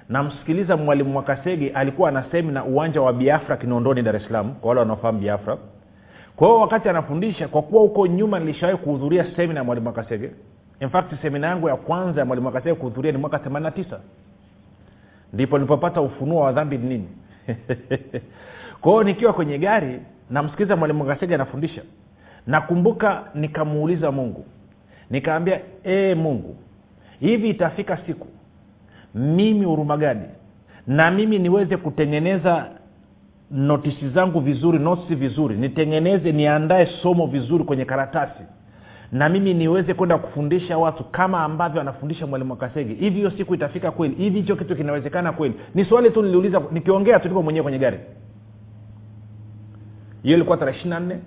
namsikiliza 0.08 0.76
mwalimu 0.76 1.10
mwakasege 1.10 1.70
alikuwa 1.70 2.08
ana 2.08 2.24
semina 2.30 2.64
uwanja 2.64 3.00
wa 3.02 3.12
biafra 3.12 3.56
kinondoni 3.56 4.02
dar 4.02 4.16
es 4.16 4.22
salaam 4.26 4.54
kwa 4.54 4.68
wale 4.68 4.80
wanaofahamu 4.80 5.18
biafra. 5.18 5.58
Kwa 6.36 6.46
hiyo 6.48 6.60
wakati 6.60 6.88
anafundisha 6.88 7.48
kwa 7.48 7.62
kuwa 7.62 7.82
huko 7.82 8.06
nyuma 8.06 8.38
nilishawahi 8.40 8.78
kuhudhuria 8.78 9.26
semina 9.36 9.60
ya 9.60 9.64
mwalimu 9.64 9.84
mwakasege. 9.84 10.30
In 10.80 10.88
fact 10.88 11.22
semina 11.22 11.46
yangu 11.46 11.68
ya 11.68 11.76
kwanza 11.76 12.20
ya 12.20 12.26
mwalimu 12.26 12.42
mwakasege 12.42 12.74
kuhudhuria 12.74 13.12
ni 13.12 13.18
mwaka 13.18 13.36
89 13.36 13.98
ndipo 15.32 15.58
nilipopata 15.58 16.00
ufunuo 16.00 16.40
wa 16.40 16.52
dhambi 16.52 16.78
ni 16.78 16.88
nini? 16.88 17.08
Kwa 18.80 19.04
nikiwa 19.04 19.32
kwenye 19.32 19.58
gari 19.58 20.00
namsikiliza 20.30 20.76
mwalimu 20.76 21.04
mwakasege 21.04 21.34
anafundisha. 21.34 21.82
Nakumbuka 22.46 23.24
nikamuuliza 23.34 24.12
mungu. 24.12 24.44
Nikaambia 25.10 25.60
ee 25.84 26.14
mungu 26.14 26.56
hivi 27.22 27.48
itafika 27.50 27.98
siku 28.06 28.26
mimi 29.14 29.64
hurumagadi 29.64 30.24
na 30.86 31.10
mimi 31.10 31.38
niweze 31.38 31.76
kutengeneza 31.76 32.66
notisi 33.50 34.08
zangu 34.08 34.40
vizuri 34.40 34.78
notisi 34.78 35.14
vizuri 35.14 35.56
nitengeneze 35.56 36.32
niandae 36.32 36.86
somo 37.02 37.26
vizuri 37.26 37.64
kwenye 37.64 37.84
karatasi 37.84 38.42
na 39.12 39.28
mimi 39.28 39.54
niweze 39.54 39.94
kwenda 39.94 40.18
kufundisha 40.18 40.78
watu 40.78 41.04
kama 41.04 41.40
ambavyo 41.44 41.80
anafundisha 41.80 42.26
mwalimu 42.26 42.50
wakasege 42.50 42.94
hivi 42.94 43.16
hiyo 43.16 43.30
siku 43.30 43.54
itafika 43.54 43.90
kweli? 43.90 44.14
Hivi 44.14 44.40
hicho 44.40 44.56
kitu 44.56 44.76
kinawezekana 44.76 45.32
kweli? 45.32 45.54
Ni 45.74 45.84
swali 45.84 46.10
tu 46.10 46.22
niliuliza 46.22 46.62
nikiongea 46.72 47.20
tu 47.20 47.42
mwenyewe 47.42 47.62
kwenye 47.62 47.78
gari. 47.78 48.00
Hiyo 50.22 50.36
ilikuwa 50.36 50.56
tarehe 50.56 50.76
ishiri 50.78 50.90
na 50.90 51.00
nne 51.00 51.18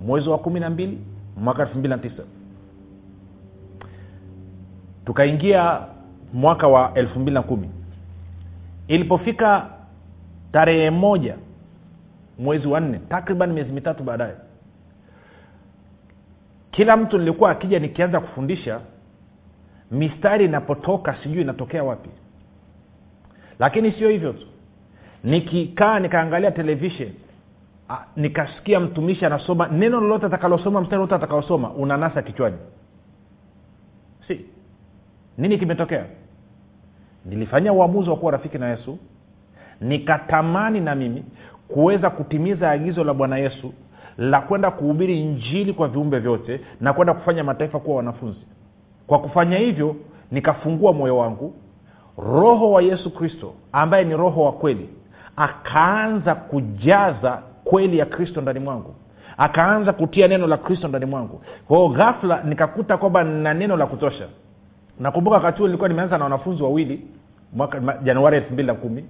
mwezi 0.00 0.28
wa 0.28 0.38
kumi 0.38 0.60
na 0.60 0.70
mbili 0.70 0.98
mwaka 1.36 1.62
elfu 1.62 1.78
mbili 1.78 1.94
na 1.94 1.98
tisa 1.98 2.22
tukaingia 5.06 5.80
mwaka 6.32 6.68
wa 6.68 6.94
elfu 6.94 7.20
mbili 7.20 7.34
na 7.34 7.42
kumi. 7.42 7.70
Ilipofika 8.88 9.66
tarehe 10.52 10.90
moja 10.90 11.36
mwezi 12.38 12.68
wa 12.68 12.80
nne 12.80 12.98
takriban 13.08 13.52
miezi 13.52 13.72
mitatu 13.72 14.02
baadaye 14.02 14.34
kila 16.70 16.96
mtu 16.96 17.18
nilikuwa 17.18 17.50
akija 17.50 17.78
nikianza 17.78 18.20
kufundisha 18.20 18.80
mistari 19.90 20.44
inapotoka 20.44 21.16
sijui 21.22 21.40
inatokea 21.42 21.84
wapi. 21.84 22.10
Lakini 23.58 23.92
sio 23.92 24.08
hivyo 24.08 24.32
tu. 24.32 24.46
Nikikaa 25.24 26.00
nikaangalia 26.00 26.50
televishen 26.50 27.12
nikasikia 28.16 28.80
mtumishi 28.80 29.26
anasoma 29.26 29.68
neno 29.68 30.00
lolote 30.00 30.26
atakalosoma 30.26 30.80
mstari 30.80 31.00
wote 31.00 31.14
atakaosoma 31.14 31.70
unanasa 31.70 32.22
kichwani. 32.22 32.56
Si 34.28 34.44
nini 35.38 35.58
kimetokea? 35.58 36.04
Nilifanyia 37.24 37.72
uamuzi 37.72 38.10
wa 38.10 38.16
kuwa 38.16 38.32
rafiki 38.32 38.58
na 38.58 38.68
yesu. 38.68 38.98
Nikatamani 39.80 40.80
na 40.80 40.94
mimi 40.94 41.24
kuweza 41.68 42.10
kutimiza 42.10 42.70
agizo 42.70 43.04
la 43.04 43.14
bwana 43.14 43.38
yesu 43.38 43.72
la 44.18 44.40
kwenda 44.40 44.70
kuhubiri 44.70 45.20
injili 45.20 45.72
kwa 45.72 45.88
viumbe 45.88 46.18
vyote 46.18 46.60
na 46.80 46.92
kwenda 46.92 47.14
kufanya 47.14 47.44
mataifa 47.44 47.80
kuwa 47.80 47.96
wanafunzi. 47.96 48.40
Kwa 49.06 49.18
kufanya 49.18 49.56
hivyo 49.58 49.96
nikafungua 50.30 50.92
moyo 50.92 51.16
wangu. 51.18 51.54
Roho 52.18 52.72
wa 52.72 52.82
yesu 52.82 53.10
kristo 53.14 53.52
ambaye 53.72 54.04
ni 54.04 54.16
roho 54.16 54.44
wa 54.44 54.52
kweli 54.52 54.88
akaanza 55.36 56.34
kujaza 56.34 57.42
kweli 57.64 57.98
ya 57.98 58.06
kristo 58.06 58.40
ndani 58.40 58.60
mwangu. 58.60 58.94
Akaanza 59.36 59.92
kutia 59.92 60.28
neno 60.28 60.46
la 60.46 60.56
kristo 60.56 60.88
ndani 60.88 61.06
mwangu. 61.06 61.42
Kwao 61.68 61.88
ghafla 61.88 62.42
nikakuta 62.42 62.96
kwamba 62.96 63.24
nina 63.24 63.54
neno 63.54 63.76
la 63.76 63.86
kutosha 63.86 64.28
nakumbuka 65.00 65.36
wakati 65.36 65.58
huo 65.58 65.66
nilikuwa 65.66 65.88
nimeanza 65.88 66.18
na 66.18 66.24
wanafunzi 66.24 66.62
wawili 66.62 67.06
mwaka 67.52 67.80
januari 68.02 68.36
elfu 68.36 68.52
mbili 68.52 68.66
na 68.66 68.74
kumi. 68.74 69.04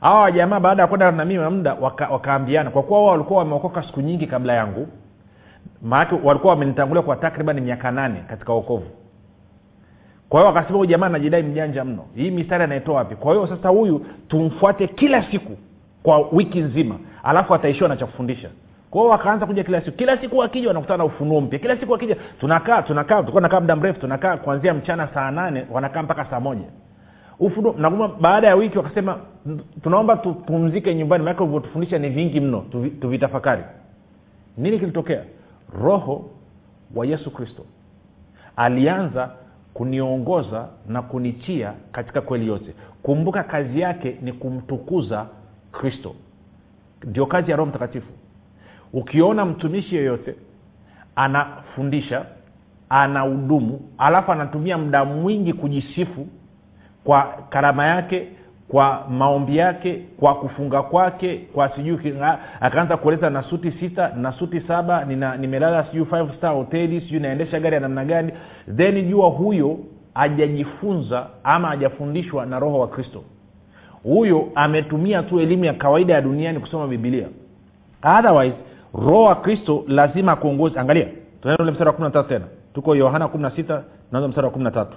Hawa 0.00 0.20
wajamaa 0.20 0.60
baada 0.60 0.82
ya 0.82 0.88
kwenda 0.88 1.10
na 1.12 1.24
mimi 1.24 1.44
muda 1.50 1.74
waka, 1.74 2.08
wakaambiana 2.08 2.70
kwa 2.70 2.82
kuwa 2.82 2.98
wao 3.00 3.10
walikuwa 3.10 3.38
wameokoka 3.38 3.82
siku 3.82 4.00
nyingi 4.00 4.26
kabla 4.26 4.52
yangu 4.52 4.88
maanake 5.82 6.14
walikuwa 6.24 6.52
wamenitangulia 6.52 7.02
kwa 7.02 7.16
takriban 7.16 7.60
miaka 7.60 7.90
nane 7.90 8.24
katika 8.28 8.52
wokovu. 8.52 8.86
Kwa 10.28 10.40
hiyo 10.40 10.54
wakasema 10.54 10.78
huyu 10.78 10.90
jamaa 10.90 11.06
anajidai 11.06 11.42
mjanja 11.42 11.84
mno. 11.84 12.04
Hii 12.14 12.30
mistari 12.30 12.64
anaitoa 12.64 12.94
wapi? 12.96 13.16
Kwa 13.16 13.32
hiyo 13.34 13.46
sasa 13.46 13.68
huyu 13.68 14.06
tumfuate 14.28 14.86
kila 14.88 15.30
siku 15.30 15.56
kwa 16.02 16.28
wiki 16.32 16.60
nzima 16.60 16.98
alafu 17.22 17.54
ataishiwa 17.54 17.88
na 17.88 17.96
cha 17.96 18.06
kufundisha 18.06 18.48
kwao 18.90 19.06
wakaanza 19.08 19.46
kuja 19.46 19.64
kila 19.64 19.80
siku. 19.80 19.96
Kila 19.96 20.18
siku 20.18 20.38
wakija 20.38 20.68
wanakutana 20.68 20.96
na 20.98 21.04
ufunuo 21.04 21.40
mpya. 21.40 21.58
Kila 21.58 21.76
siku 21.76 21.92
wakija 21.92 22.16
tunakaa 22.40 22.82
tunakaa 22.82 23.18
tulikuwa 23.20 23.40
nakaa 23.42 23.60
muda 23.60 23.76
mrefu 23.76 24.00
tunakaa 24.00 24.36
kuanzia 24.36 24.74
mchana 24.74 25.08
saa 25.14 25.30
nane 25.30 25.66
wanakaa 25.70 26.02
mpaka 26.02 26.24
saa 26.24 26.40
moja. 26.40 26.64
Ufunuo 27.40 28.08
baada 28.20 28.46
ya 28.46 28.54
wiki 28.56 28.78
wakasema 28.78 29.18
tunaomba 29.82 30.16
tupumzike 30.16 30.94
nyumbani 30.94 31.24
maake 31.24 31.42
ulivyotufundisha 31.42 31.98
ni 31.98 32.08
vingi 32.08 32.40
mno. 32.40 32.64
Tuvitafakari. 33.00 33.62
Nini 34.56 34.78
kilitokea? 34.78 35.22
Roho 35.82 36.30
wa 36.94 37.06
yesu 37.06 37.30
kristo 37.30 37.64
alianza 38.56 39.30
kuniongoza 39.74 40.68
na 40.88 41.02
kunitia 41.02 41.72
katika 41.92 42.20
kweli 42.20 42.46
yote. 42.46 42.74
Kumbuka 43.02 43.42
kazi 43.42 43.80
yake 43.80 44.16
ni 44.22 44.32
kumtukuza 44.32 45.26
kristo. 45.72 46.14
Ndio 47.04 47.26
kazi 47.26 47.50
ya 47.50 47.56
roho 47.56 47.70
mtakatifu 47.70 48.12
ukiona 48.92 49.44
mtumishi 49.44 49.96
yeyote 49.96 50.34
anafundisha 51.16 52.24
ana 52.88 53.20
hudumu 53.20 53.80
alafu 53.98 54.32
anatumia 54.32 54.78
muda 54.78 55.04
mwingi 55.04 55.52
kujisifu 55.52 56.26
kwa 57.04 57.34
karama 57.50 57.86
yake 57.86 58.28
kwa 58.68 59.06
maombi 59.10 59.56
yake 59.56 60.02
kwa 60.20 60.34
kufunga 60.34 60.82
kwake 60.82 61.36
kwa 61.54 61.68
sijui 61.76 62.14
akaanza 62.60 62.96
kueleza 62.96 63.30
na 63.30 63.42
suti 63.42 63.72
sita 63.72 64.08
na 64.08 64.32
suti 64.32 64.60
saba 64.60 65.04
nimelala 65.38 65.84
sijui 65.84 66.04
five 66.04 66.36
star 66.36 66.54
hoteli 66.54 67.00
sijui 67.00 67.20
naendesha 67.20 67.60
gari 67.60 67.74
ya 67.74 67.80
namna 67.80 68.04
gani. 68.04 68.32
Then 68.76 69.08
jua 69.08 69.28
huyo 69.28 69.78
hajajifunza 70.14 71.26
ama 71.44 71.68
hajafundishwa 71.68 72.46
na 72.46 72.58
roho 72.58 72.78
wa 72.78 72.88
kristo. 72.88 73.22
Huyo 74.02 74.48
ametumia 74.54 75.22
tu 75.22 75.40
elimu 75.40 75.64
ya 75.64 75.72
kawaida 75.74 76.14
ya 76.14 76.20
duniani 76.20 76.60
kusoma 76.60 76.86
bibilia 76.86 77.26
otherwise 78.18 78.56
roho 78.94 79.22
wa 79.22 79.34
kristo 79.34 79.84
lazima 79.88 80.32
akuongozi 80.32 80.78
angalia 80.78 81.06
tunaenda 81.42 81.62
ule 81.62 81.72
mstari 81.72 81.88
wa 81.88 81.92
kumi 81.94 82.04
na 82.08 82.10
tatu 82.10 82.28
tena. 82.28 82.44
Tuko 82.74 82.94
yohana 82.96 83.28
kumi 83.28 83.42
na 83.42 83.50
sita 83.50 83.82
naanza 84.12 84.28
mstari 84.28 84.44
wa 84.44 84.50
kumi 84.52 84.64
na 84.64 84.70
tatu. 84.70 84.96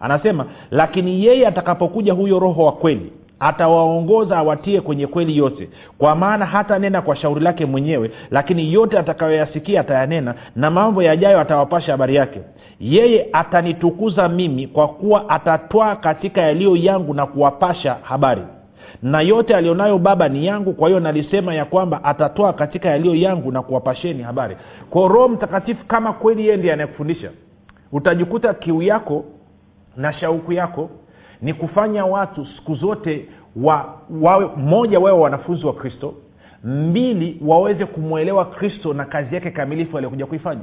Anasema 0.00 0.46
lakini 0.70 1.24
yeye 1.24 1.46
atakapokuja 1.46 2.12
huyo 2.12 2.38
roho 2.38 2.64
wa 2.64 2.72
kweli 2.72 3.12
atawaongoza 3.40 4.36
awatie 4.38 4.80
kwenye 4.80 5.06
kweli 5.06 5.36
yote. 5.36 5.68
Kwa 5.98 6.14
maana 6.14 6.46
hata 6.46 6.78
nena 6.78 7.02
kwa 7.02 7.16
shauri 7.16 7.40
lake 7.40 7.66
mwenyewe 7.66 8.10
lakini 8.30 8.72
yote 8.72 8.98
atakayoyasikia 8.98 9.80
atayanena 9.80 10.34
na 10.56 10.70
mambo 10.70 11.02
yajayo 11.02 11.40
atawapasha 11.40 11.92
habari 11.92 12.14
yake. 12.14 12.40
Yeye 12.80 13.28
atanitukuza 13.32 14.28
mimi 14.28 14.66
kwa 14.66 14.88
kuwa 14.88 15.28
atatwaa 15.28 15.96
katika 15.96 16.40
yaliyo 16.40 16.76
yangu 16.76 17.14
na 17.14 17.26
kuwapasha 17.26 17.96
habari 18.02 18.42
na 19.02 19.20
yote 19.20 19.56
alionayo 19.56 19.98
baba 19.98 20.28
ni 20.28 20.46
yangu 20.46 20.72
kwa 20.72 20.88
hiyo 20.88 21.00
nalisema 21.00 21.54
ya 21.54 21.64
kwamba 21.64 22.04
atatoa 22.04 22.52
katika 22.52 22.88
yaliyo 22.88 23.14
yangu 23.14 23.52
na 23.52 23.62
kuwapasheni 23.62 24.22
habari. 24.22 24.56
Kwa 24.90 25.08
roho 25.08 25.28
mtakatifu 25.28 25.86
kama 25.86 26.12
kweli 26.12 26.42
yeye 26.46 26.56
ndiye 26.56 26.72
anayekufundisha 26.72 27.30
utajikuta 27.92 28.54
kiu 28.54 28.82
yako 28.82 29.24
na 29.96 30.12
shauku 30.12 30.52
yako 30.52 30.90
ni 31.42 31.54
kufanya 31.54 32.04
watu 32.04 32.46
siku 32.46 32.74
zote 32.74 33.28
wa, 33.56 33.98
wawe 34.22 34.50
moja 34.56 35.00
wawe 35.00 35.18
wanafunzi 35.18 35.66
wa 35.66 35.72
kristo 35.74 36.14
mbili 36.64 37.40
waweze 37.46 37.86
kumwelewa 37.86 38.44
kristo 38.44 38.94
na 38.94 39.04
kazi 39.04 39.34
yake 39.34 39.50
kamilifu 39.50 39.96
aliyokuja 39.96 40.26
kuifanya 40.26 40.62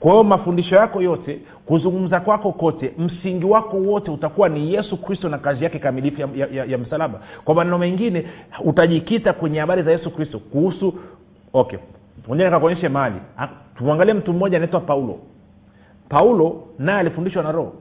kwa 0.00 0.10
hiyo 0.10 0.24
mafundisho 0.24 0.74
yako 0.76 1.02
yote 1.02 1.40
kuzungumza 1.66 2.20
kwako 2.20 2.52
kote 2.52 2.92
msingi 2.98 3.44
wako 3.44 3.76
wote 3.76 4.10
utakuwa 4.10 4.48
ni 4.48 4.74
yesu 4.74 4.96
kristo 4.96 5.28
na 5.28 5.38
kazi 5.38 5.64
yake 5.64 5.78
kamilifu 5.78 6.20
ya, 6.20 6.28
ya, 6.34 6.46
ya, 6.46 6.64
ya 6.64 6.78
msalaba. 6.78 7.20
Kwa 7.44 7.54
maneno 7.54 7.78
mengine 7.78 8.26
utajikita 8.64 9.32
kwenye 9.32 9.60
habari 9.60 9.82
za 9.82 9.90
yesu 9.90 10.10
kristo 10.10 10.38
kuhusu 10.38 10.94
okay 11.52 11.78
nikakuonyeshe 12.28 12.88
mahali. 12.88 13.16
Tumwangalie 13.78 14.14
mtu 14.14 14.32
mmoja 14.32 14.56
anaitwa 14.56 14.80
paulo. 14.80 15.18
Paulo 16.08 16.62
naye 16.78 16.98
alifundishwa 16.98 17.42
na 17.42 17.52
roho. 17.52 17.72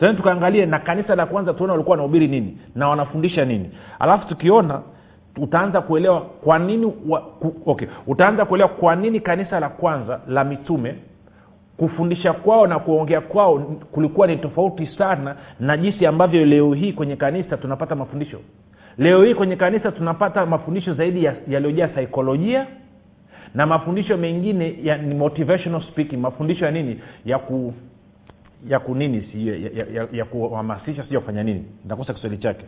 Tena 0.00 0.14
tukaangalie 0.14 0.66
na 0.66 0.78
kanisa 0.78 1.16
la 1.16 1.26
kwanza 1.26 1.54
tuone 1.54 1.72
walikuwa 1.72 1.92
wanahubiri 1.92 2.28
nini 2.28 2.58
na 2.74 2.88
wanafundisha 2.88 3.44
nini. 3.44 3.70
Alafu 3.98 4.28
tukiona 4.28 4.80
utaanza 5.36 5.80
kuelewa 5.80 6.20
kwa 6.20 6.58
nini 6.58 6.92
wa, 7.08 7.20
ku, 7.20 7.54
okay 7.66 7.88
utaanza 8.06 8.44
kuelewa 8.44 8.68
kwa 8.70 8.96
nini 8.96 9.20
kanisa 9.20 9.60
la 9.60 9.68
kwanza 9.68 10.20
la 10.28 10.44
mitume 10.44 10.94
kufundisha 11.78 12.32
kwao 12.32 12.66
na 12.66 12.78
kuongea 12.78 13.20
kwao 13.20 13.58
kulikuwa 13.92 14.26
ni 14.26 14.36
tofauti 14.36 14.86
sana 14.86 15.36
na 15.60 15.76
jinsi 15.76 16.06
ambavyo 16.06 16.44
leo 16.46 16.72
hii 16.74 16.92
kwenye 16.92 17.16
kanisa 17.16 17.56
tunapata 17.56 17.94
mafundisho. 17.94 18.40
Leo 18.98 19.24
hii 19.24 19.34
kwenye 19.34 19.56
kanisa 19.56 19.92
tunapata 19.92 20.46
mafundisho 20.46 20.94
zaidi 20.94 21.24
yaliyojaa 21.24 21.82
ya 21.82 21.94
saikolojia 21.94 22.66
na 23.54 23.66
mafundisho 23.66 24.16
mengine 24.16 24.78
ya, 24.82 24.98
ni 24.98 25.14
motivational 25.14 25.82
speaking. 25.82 26.16
Mafundisho 26.20 26.64
ya 26.64 26.70
nini? 26.70 27.00
Ya 27.24 27.38
ku 27.38 27.74
ya 28.68 28.78
kunini 28.80 29.28
si 29.32 29.48
ya, 29.48 29.56
ya, 29.56 29.86
ya, 29.92 30.08
ya 30.12 30.24
kuhamasisha 30.24 31.02
sijua 31.04 31.20
kufanya 31.20 31.42
nini? 31.42 31.64
Nitakosa 31.84 32.14
kiswahili 32.14 32.42
chake. 32.42 32.64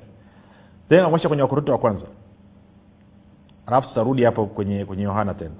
Tena 0.89 1.03
nakuonyesha 1.03 1.29
kwenye 1.29 1.43
wakorinto 1.43 1.73
wa 1.73 1.79
kwanza. 1.79 2.07
Alafu 3.67 3.89
tutarudi 3.89 4.25
hapo 4.25 4.47
kwenye 4.47 4.85
kwenye 4.85 5.03
yohana 5.03 5.35
tena. 5.35 5.55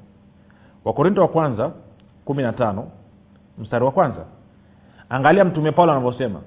Wakorinto 0.85 1.21
wa 1.21 1.29
kwanza 1.29 1.73
kumi 2.25 2.43
na 2.43 2.53
tano 2.53 2.89
mstari 3.61 3.85
wa 3.85 3.91
kwanza. 3.91 4.25
Angalia 5.11 5.45
mtume 5.45 5.73
paulo 5.73 5.93
anavyosema 5.93 6.41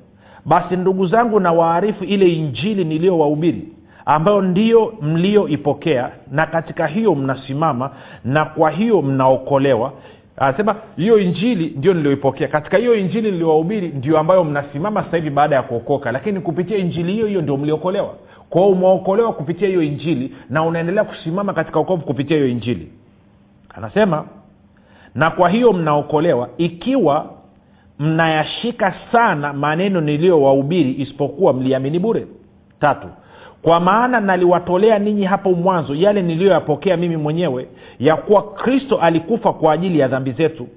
basi 0.46 0.75
ndugu 0.77 1.05
zangu 1.05 1.39
na 1.39 1.51
waarifu 1.51 2.03
ile 2.03 2.29
injili 2.29 2.86
niliyowahubiri 2.86 3.67
ambayo 4.05 4.41
ndiyo 4.41 4.93
mliyoipokea 5.01 6.12
na 6.32 6.46
katika 6.46 6.88
hiyo 6.88 7.15
mnasimama 7.15 7.91
na 8.25 8.46
kwa 8.46 8.72
hiyo 8.72 9.01
mnaokolewa. 9.01 9.93
Anasema 10.38 10.75
hiyo 10.98 11.20
injili 11.20 11.74
ndio 11.77 11.93
nilioipokea 11.93 12.48
katika 12.48 12.77
hiyo 12.77 12.96
injili 12.96 13.32
niliowahubiri 13.32 13.88
ndio 13.88 14.20
ambayo 14.20 14.43
mnasimama 14.43 15.03
sasa 15.03 15.17
hivi 15.17 15.29
baada 15.29 15.55
ya 15.55 15.62
kuokoka. 15.62 16.12
Lakini 16.12 16.39
kupitia 16.39 16.77
injili 16.77 17.13
hiyo 17.13 17.27
hiyo 17.27 17.41
ndio 17.41 17.58
mliokolewa. 17.58 18.13
Kwao 18.50 18.70
umeokolewa 18.70 19.34
kupitia 19.34 19.67
hiyo 19.67 19.82
injili 19.82 20.36
na 20.50 20.63
unaendelea 20.63 21.03
kusimama 21.03 21.53
katika 21.53 21.79
ukovu 21.79 22.05
kupitia 22.05 22.38
hiyo 22.38 22.50
injili. 22.50 22.91
Anasema 23.75 24.25
na 25.15 25.32
kwa 25.32 25.50
hiyo 25.50 25.74
mnaokolewa 25.74 26.50
ikiwa 26.58 27.29
mnayashika 28.00 28.93
sana 29.12 29.53
maneno 29.53 30.01
niliyowahubiri 30.01 30.96
isipokuwa 30.98 31.53
mliamini 31.53 32.00
bure? 32.00 32.27
Tatu 32.79 33.08
kwa 33.62 33.79
maana 33.79 34.20
naliwatolea 34.20 35.00
ninyi 35.00 35.24
hapo 35.24 35.51
mwanzo 35.53 35.96
yale 35.96 36.22
niliyoyapokea 36.22 36.98
mimi 36.98 37.17
mwenyewe 37.17 37.67
ya 38.00 38.15
kuwa 38.15 38.43
kristo 38.53 38.98
alikufa 38.98 39.53
kwa 39.53 39.74
ajili 39.74 40.00
ya 40.00 40.08
dhambi 40.08 40.32
zetu 40.32 40.67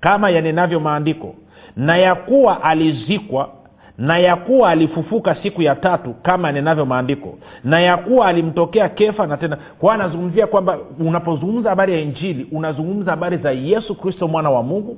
kama 0.00 0.30
yanenavyo 0.30 0.80
maandiko 0.80 1.34
na 1.76 1.96
ya 1.96 2.14
kuwa 2.14 2.62
alizikwa 2.62 3.48
na 3.98 4.18
ya 4.18 4.36
kuwa 4.36 4.70
alifufuka 4.70 5.34
siku 5.34 5.62
ya 5.62 5.74
tatu 5.74 6.14
kama 6.22 6.48
yanenavyo 6.48 6.86
maandiko 6.86 7.38
na 7.64 7.80
ya 7.80 7.96
kuwa 7.96 8.26
alimtokea 8.26 8.88
kefa 8.88 9.26
na 9.26 9.36
tena. 9.36 9.58
Kwa 9.78 9.94
anazungumzia 9.94 10.46
kwamba 10.46 10.78
unapozungumza 11.00 11.68
habari 11.70 11.92
ya 11.92 12.00
injili 12.00 12.46
unazungumza 12.52 13.10
habari 13.10 13.36
za 13.36 13.50
yesu 13.52 13.94
kristo 13.94 14.28
mwana 14.28 14.50
wa 14.50 14.62
mungu 14.62 14.96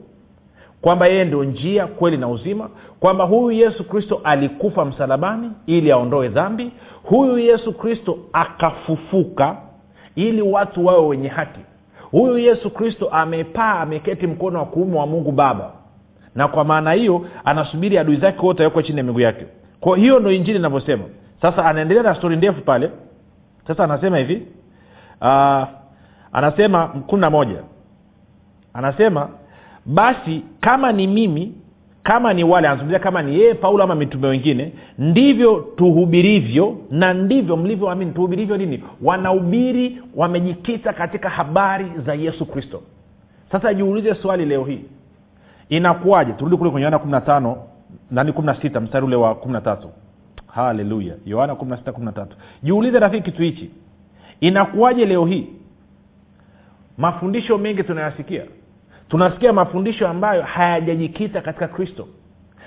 kwamba 0.80 1.06
yeye 1.06 1.24
ndio 1.24 1.44
njia 1.44 1.86
kweli 1.86 2.16
na 2.16 2.28
uzima 2.28 2.70
kwamba 3.00 3.24
huyu 3.24 3.50
yesu 3.50 3.84
kristo 3.84 4.20
alikufa 4.24 4.84
msalabani 4.84 5.50
ili 5.66 5.92
aondoe 5.92 6.28
dhambi 6.28 6.70
huyu 7.02 7.38
yesu 7.38 7.72
kristo 7.72 8.18
akafufuka 8.32 9.56
ili 10.14 10.42
watu 10.42 10.86
wawe 10.86 11.06
wenye 11.06 11.28
haki 11.28 11.60
huyu 12.10 12.38
yesu 12.38 12.70
kristo 12.70 13.08
amepaa 13.08 13.80
ameketi 13.80 14.26
mkono 14.26 14.58
wa 14.58 14.64
kuume 14.64 14.98
wa 14.98 15.06
mungu 15.06 15.32
baba 15.32 15.70
na 16.36 16.48
kwa 16.48 16.64
maana 16.64 16.92
hiyo 16.92 17.26
anasubiri 17.44 17.98
adui 17.98 18.16
zake 18.16 18.46
wote 18.46 18.62
awekwe 18.62 18.82
chini 18.82 18.98
ya 18.98 19.04
miguu 19.04 19.20
yake. 19.20 19.46
Kwa 19.80 19.96
hiyo 19.98 20.18
ndo 20.18 20.32
injili 20.32 20.58
inavyosema. 20.58 21.04
Sasa 21.42 21.64
anaendelea 21.64 22.02
na 22.02 22.14
stori 22.14 22.36
ndefu 22.36 22.60
pale. 22.60 22.90
Sasa 23.66 23.84
anasema 23.84 24.18
hivi. 24.18 24.42
Uh, 25.20 25.64
anasema 26.32 26.86
kumi 26.88 27.20
na 27.20 27.30
moja. 27.30 27.56
Anasema 28.74 29.28
basi 29.86 30.42
kama 30.60 30.92
ni 30.92 31.06
mimi 31.06 31.54
kama 32.02 32.34
ni 32.34 32.44
wale 32.44 32.68
anazungumzia 32.68 32.98
kama 32.98 33.22
ni 33.22 33.38
yeye 33.38 33.54
paulo 33.54 33.84
ama 33.84 33.94
mitume 33.94 34.28
wengine 34.28 34.72
ndivyo 34.98 35.66
tuhubirivyo 35.76 36.76
na 36.90 37.14
ndivyo 37.14 37.56
mlivyoamini. 37.56 38.12
Tuhubirivyo 38.12 38.56
nini? 38.56 38.82
Wanahubiri 39.02 40.02
wamejikita 40.14 40.92
katika 40.92 41.28
habari 41.28 41.86
za 42.06 42.14
yesu 42.14 42.46
kristo. 42.46 42.82
Sasa 43.52 43.74
jiulize 43.74 44.14
swali 44.14 44.44
leo 44.44 44.64
hii 44.64 44.80
inakuwaje? 45.68 46.32
Turudi 46.32 46.56
kule 46.56 46.70
kwenye 46.70 46.84
yohana 46.84 46.98
kumi 46.98 47.12
na 47.12 47.20
tano 47.20 47.56
nani 48.10 48.32
kumi 48.32 48.46
na 48.46 48.54
sita 48.62 48.80
mstari 48.80 49.06
ule 49.06 49.16
wa 49.16 49.34
kumi 49.34 49.52
na 49.52 49.60
tatu. 49.60 49.90
Haleluya. 50.46 51.14
Yohana 51.26 51.54
kumi 51.54 51.70
na 51.70 51.76
sita 51.76 51.92
kumi 51.92 52.06
na 52.06 52.12
tatu. 52.12 52.36
Jiulize 52.62 52.98
rafiki 52.98 53.30
kitu 53.30 53.42
hichi. 53.42 53.70
Inakuwaje 54.40 55.06
leo 55.06 55.26
hii? 55.26 55.48
Mafundisho 56.98 57.58
mengi 57.58 57.82
tunayasikia. 57.82 58.42
Tunasikia 59.08 59.52
mafundisho 59.52 60.08
ambayo 60.08 60.42
hayajajikita 60.42 61.40
katika 61.40 61.68
kristo. 61.68 62.08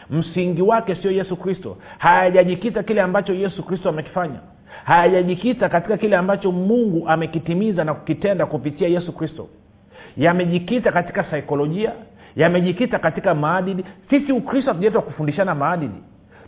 Msingi 0.09 0.61
wake 0.61 0.95
sio 0.95 1.11
yesu 1.11 1.35
kristo. 1.37 1.77
Hayajajikita 1.97 2.83
kile 2.83 3.01
ambacho 3.01 3.33
yesu 3.33 3.63
kristo 3.63 3.89
amekifanya. 3.89 4.39
Hayajajikita 4.83 5.69
katika 5.69 5.97
kile 5.97 6.15
ambacho 6.17 6.51
mungu 6.51 7.07
amekitimiza 7.09 7.83
na 7.83 7.93
kukitenda 7.93 8.45
kupitia 8.45 8.87
yesu 8.87 9.11
kristo. 9.11 9.47
Yamejikita 10.17 10.91
katika 10.91 11.23
saikolojia 11.23 11.91
yamejikita 12.35 12.99
katika 12.99 13.35
maadili. 13.35 13.85
Sisi 14.09 14.31
ukristo 14.31 14.69
hatujaitwa 14.71 15.01
kufundishana 15.01 15.55
maadili. 15.55 15.93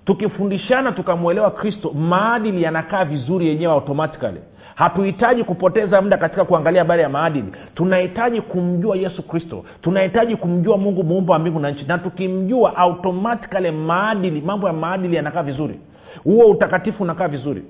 Tukifundishana 0.05 0.91
tukamwelewa 0.91 1.51
kristo 1.51 1.91
maadili 1.91 2.63
yanakaa 2.63 3.05
vizuri 3.05 3.47
yenyewe 3.47 3.73
automatically. 3.73 4.41
Hatuhitaji 4.75 5.43
kupoteza 5.43 6.01
muda 6.01 6.17
katika 6.17 6.45
kuangalia 6.45 6.81
habari 6.81 7.01
ya 7.01 7.09
maadili. 7.09 7.51
Tunahitaji 7.75 8.41
kumjua 8.41 8.95
yesu 8.97 9.23
kristo. 9.27 9.63
Tunahitaji 9.81 10.35
kumjua 10.35 10.77
mungu 10.77 11.03
muumba 11.03 11.33
wa 11.33 11.39
mbingu 11.39 11.59
na 11.59 11.71
nchi. 11.71 11.85
Na 11.87 11.97
tukimjua 11.97 12.75
automatikali 12.77 13.71
maadili 13.71 14.41
mambo 14.41 14.67
ya 14.67 14.73
maadili 14.73 15.15
yanakaa 15.15 15.43
vizuri. 15.43 15.79
Huo 16.23 16.45
utakatifu 16.45 17.03
unakaa 17.03 17.27
vizuri. 17.27 17.63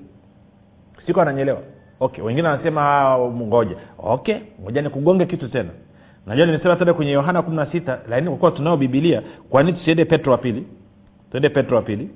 Siko 1.06 1.20
ananyelewa 1.22 1.58
okay 2.00 2.24
wengine 2.24 2.48
wanasema 2.48 3.16
ngoja. 3.18 3.76
Okay 3.98 4.36
ngoja 4.62 4.82
nikugonge 4.82 5.26
kitu 5.26 5.48
tena 5.48 5.68
najua 6.26 6.46
nimesema 6.46 6.76
tena 6.76 6.94
kwenye 6.94 7.12
yohana 7.12 7.42
kumi 7.42 7.56
na 7.56 7.66
sita 7.66 7.98
lakini 8.08 8.28
kwa 8.28 8.38
kuwa 8.38 8.50
tunao 8.50 8.76
bibilia 8.76 9.22
kwanini 9.50 9.78
tusiende 9.78 10.04
petro 10.04 10.32
wa 10.32 10.38
pili? 10.38 10.66
Tuende 11.30 11.48
petro 11.48 11.76
wa 11.76 11.82
pili. 11.82 12.10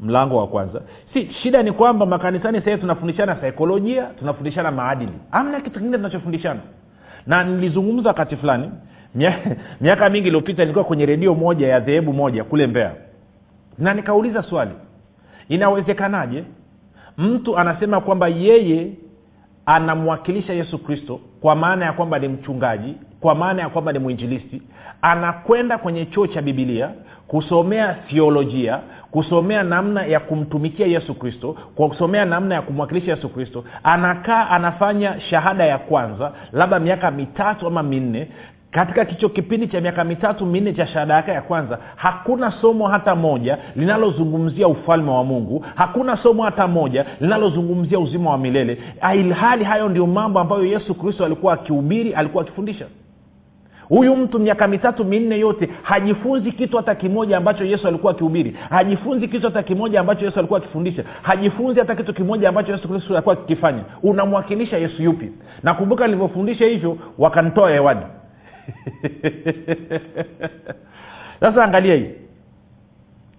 Mlango 0.00 0.36
wa 0.36 0.46
kwanza. 0.46 0.82
Si 1.12 1.32
shida 1.32 1.62
ni 1.62 1.72
kwamba 1.72 2.06
makanisani 2.06 2.60
sahii 2.60 2.76
tunafundishana 2.76 3.36
saikolojia 3.40 4.02
tunafundishana 4.06 4.70
maadili. 4.70 5.12
Amna 5.30 5.60
kitu 5.60 5.78
kingine 5.78 5.96
tunachofundishana. 5.96 6.60
Na 7.26 7.44
nilizungumza 7.44 8.08
wakati 8.08 8.36
fulani 8.36 8.70
miaka 9.80 10.10
mingi 10.10 10.26
iliyopita 10.26 10.62
nilikuwa 10.62 10.84
kwenye 10.84 11.06
redio 11.06 11.34
moja 11.34 11.68
ya 11.68 11.80
dhehebu 11.80 12.12
moja 12.12 12.44
kule 12.44 12.66
mbea 12.66 12.92
na 13.78 13.94
nikauliza 13.94 14.42
swali 14.42 14.70
inawezekanaje 15.48 16.44
mtu 17.18 17.58
anasema 17.58 18.00
kwamba 18.00 18.28
yeye 18.28 18.92
anamwakilisha 19.66 20.52
yesu 20.52 20.78
kristo 20.78 21.20
kwa 21.44 21.56
maana 21.56 21.84
ya 21.86 21.92
kwamba 21.92 22.18
ni 22.18 22.28
mchungaji 22.28 22.94
kwa 23.20 23.34
maana 23.34 23.62
ya 23.62 23.68
kwamba 23.68 23.92
ni 23.92 23.98
mwinjilisti 23.98 24.62
anakwenda 25.02 25.78
kwenye 25.78 26.06
chuo 26.06 26.26
cha 26.26 26.42
bibilia 26.42 26.90
kusomea 27.28 27.94
thiolojia 27.94 28.80
kusomea 29.10 29.62
namna 29.62 30.06
ya 30.06 30.20
kumtumikia 30.20 30.86
yesu 30.86 31.14
kristo 31.14 31.56
kwa 31.74 31.88
kusomea 31.88 32.24
namna 32.24 32.54
ya 32.54 32.62
kumwakilisha 32.62 33.10
yesu 33.10 33.28
kristo 33.28 33.64
anakaa 33.82 34.48
anafanya 34.50 35.20
shahada 35.20 35.64
ya 35.64 35.78
kwanza 35.78 36.32
labda 36.52 36.78
miaka 36.78 37.10
mitatu 37.10 37.66
ama 37.66 37.82
minne 37.82 38.28
katika 38.74 39.04
kicho 39.04 39.28
kipindi 39.28 39.68
cha 39.68 39.80
miaka 39.80 40.04
mitatu 40.04 40.46
minne 40.46 40.72
cha 40.72 40.86
shahada 40.86 41.14
yake 41.14 41.30
ya 41.30 41.42
kwanza 41.42 41.78
hakuna 41.96 42.50
somo 42.50 42.88
hata 42.88 43.14
moja 43.14 43.58
linalozungumzia 43.76 44.68
ufalme 44.68 45.10
wa 45.10 45.24
mungu 45.24 45.64
hakuna 45.74 46.16
somo 46.16 46.42
hata 46.42 46.66
moja 46.68 47.06
linalozungumzia 47.20 47.98
uzima 47.98 48.30
wa 48.30 48.38
milele 48.38 48.78
ilhali 49.14 49.64
hayo 49.64 49.88
ndio 49.88 50.06
mambo 50.06 50.40
ambayo 50.40 50.64
yesu 50.64 50.94
kristo 50.94 51.24
alikuwa 51.24 51.54
akihubiri 51.54 52.14
alikuwa 52.14 52.42
akifundisha. 52.42 52.86
Huyu 53.88 54.16
mtu 54.16 54.38
miaka 54.38 54.66
mitatu 54.68 55.04
minne 55.04 55.38
yote 55.38 55.68
hajifunzi 55.82 56.52
kitu 56.52 56.76
hata 56.76 56.94
kimoja 56.94 57.36
ambacho 57.36 57.64
yesu 57.64 57.88
alikuwa 57.88 58.12
akihubiri 58.12 58.56
hajifunzi 58.70 59.28
kitu 59.28 59.46
hata 59.46 59.62
kimoja 59.62 60.00
ambacho 60.00 60.24
yesu 60.24 60.38
alikuwa 60.38 60.58
akifundisha 60.60 61.04
hajifunzi 61.22 61.80
hata 61.80 61.94
kitu 61.96 62.14
kimoja 62.14 62.48
ambacho 62.48 62.72
yesu 62.72 62.88
kristo 62.88 63.14
alikuwa 63.14 63.32
akikifanya. 63.34 63.82
Unamwakilisha 64.02 64.78
yesu 64.78 65.02
yupi? 65.02 65.30
Nakumbuka 65.62 66.04
nilivyofundisha 66.06 66.64
hivyo 66.66 66.98
wakanitoa 67.18 67.70
hewani 67.70 68.00
sasa 71.40 71.64
angalia 71.64 71.94
hii. 71.94 72.10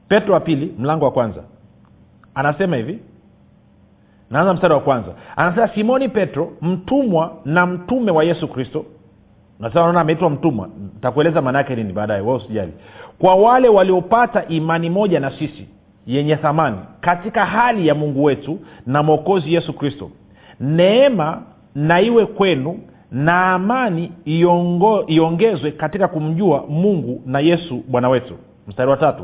Petro 0.08 0.34
wa 0.34 0.40
pili 0.40 0.74
mlango 0.80 1.06
wa 1.06 1.12
kwanza. 1.12 1.44
Anasema 2.36 2.76
hivi. 2.76 3.00
Naanza 4.30 4.54
mstari 4.54 4.74
wa 4.74 4.80
kwanza. 4.80 5.12
Anasema 5.36 5.68
simoni 5.68 6.10
petro 6.10 6.54
mtumwa 6.62 7.38
na 7.46 7.66
mtume 7.66 8.12
wa 8.12 8.24
yesu 8.24 8.48
kristo. 8.48 8.86
Naona 9.60 10.02
ameitwa 10.02 10.30
mtumwa. 10.30 10.70
Ntakueleza 10.98 11.42
maana 11.42 11.58
yake 11.58 11.76
nini 11.76 11.94
baadaye 11.94 12.22
wa 12.22 12.36
usijali. 12.36 12.74
Kwa 13.20 13.36
wale 13.36 13.70
waliopata 13.70 14.48
imani 14.48 14.90
moja 14.90 15.20
na 15.20 15.32
sisi 15.32 15.68
yenye 16.08 16.36
thamani 16.36 16.78
katika 17.02 17.46
hali 17.46 17.88
ya 17.88 17.96
mungu 17.96 18.24
wetu 18.24 18.60
na 18.86 19.04
mwokozi 19.04 19.54
yesu 19.54 19.74
kristo. 19.74 20.12
Neema 20.60 21.42
na 21.76 22.02
iwe 22.02 22.26
kwenu 22.26 22.80
na 23.16 23.54
amani 23.54 24.12
iongezwe 25.08 25.72
katika 25.72 26.08
kumjua 26.08 26.64
mungu 26.70 27.22
na 27.26 27.40
yesu 27.40 27.84
bwana 27.88 28.10
wetu. 28.10 28.34
Mstari 28.68 28.90
wa 28.92 28.98
tatu. 28.98 29.24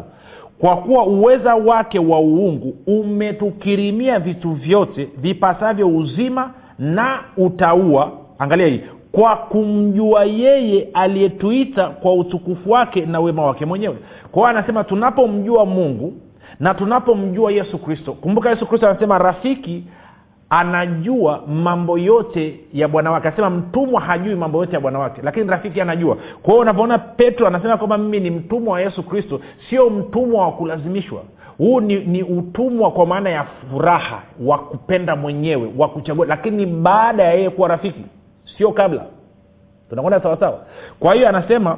Kwa 0.60 0.78
kuwa 0.78 1.06
uweza 1.06 1.56
wake 1.56 2.00
wa 2.00 2.20
uungu 2.20 2.76
umetukirimia 2.88 4.20
vitu 4.20 4.52
vyote 4.52 5.10
vipasavyo 5.18 5.88
uzima 5.88 6.52
na 6.80 7.20
utaua. 7.38 8.12
Angalia 8.40 8.68
hii. 8.68 8.82
Kwa 9.12 9.36
kumjua 9.36 10.26
yeye 10.26 10.88
aliyetuita 10.94 11.90
kwa 11.90 12.14
utukufu 12.14 12.72
wake 12.72 13.06
na 13.06 13.20
wema 13.20 13.46
wake 13.46 13.66
mwenyewe. 13.66 13.96
Kwa 14.32 14.42
hiyo 14.42 14.58
anasema 14.60 14.84
tunapomjua 14.84 15.66
mungu 15.66 16.14
na 16.60 16.74
tunapomjua 16.74 17.52
yesu 17.52 17.78
kristo. 17.78 18.14
Kumbuka 18.14 18.50
yesu 18.50 18.66
kristo 18.68 18.90
anasema 18.90 19.18
rafiki 19.18 19.84
anajua 20.54 21.44
mambo 21.48 21.98
yote 21.98 22.60
ya 22.74 22.88
bwana 22.88 23.12
wake. 23.12 23.28
Anasema 23.28 23.50
mtumwa 23.50 24.02
hajui 24.02 24.36
mambo 24.36 24.60
yote 24.60 24.74
ya 24.74 24.80
bwana 24.80 25.00
wake. 25.00 25.22
Lakini 25.24 25.50
rafiki 25.50 25.82
anajua. 25.82 26.16
Kwa 26.16 26.52
hiyo 26.54 26.60
unavyoona 26.62 26.98
petro 26.98 27.48
anasema 27.48 27.78
kwamba 27.78 27.98
mimi 27.98 28.20
ni 28.20 28.32
mtumwa 28.32 28.74
wa 28.74 28.82
yesu 28.82 29.04
kristo 29.04 29.42
sio 29.70 29.90
mtumwa 29.90 30.46
wa 30.46 30.52
kulazimishwa. 30.52 31.24
Huu 31.58 31.82
ni, 31.82 31.96
ni 31.96 32.24
utumwa 32.24 32.92
kwa 32.92 33.06
maana 33.06 33.30
ya 33.30 33.44
furaha 33.44 34.22
wa 34.46 34.58
kupenda 34.58 35.16
mwenyewe 35.16 35.72
wa 35.78 35.88
kuchagua. 35.90 36.26
Lakini 36.26 36.66
baada 36.66 37.24
ya 37.24 37.34
yeye 37.34 37.50
kuwa 37.50 37.68
rafiki 37.68 38.06
sio 38.58 38.72
kabla. 38.72 39.06
Tunakwenda 39.90 40.22
sawasawa 40.22 40.60
kwa 41.00 41.14
hiyo 41.14 41.30
anasema 41.30 41.78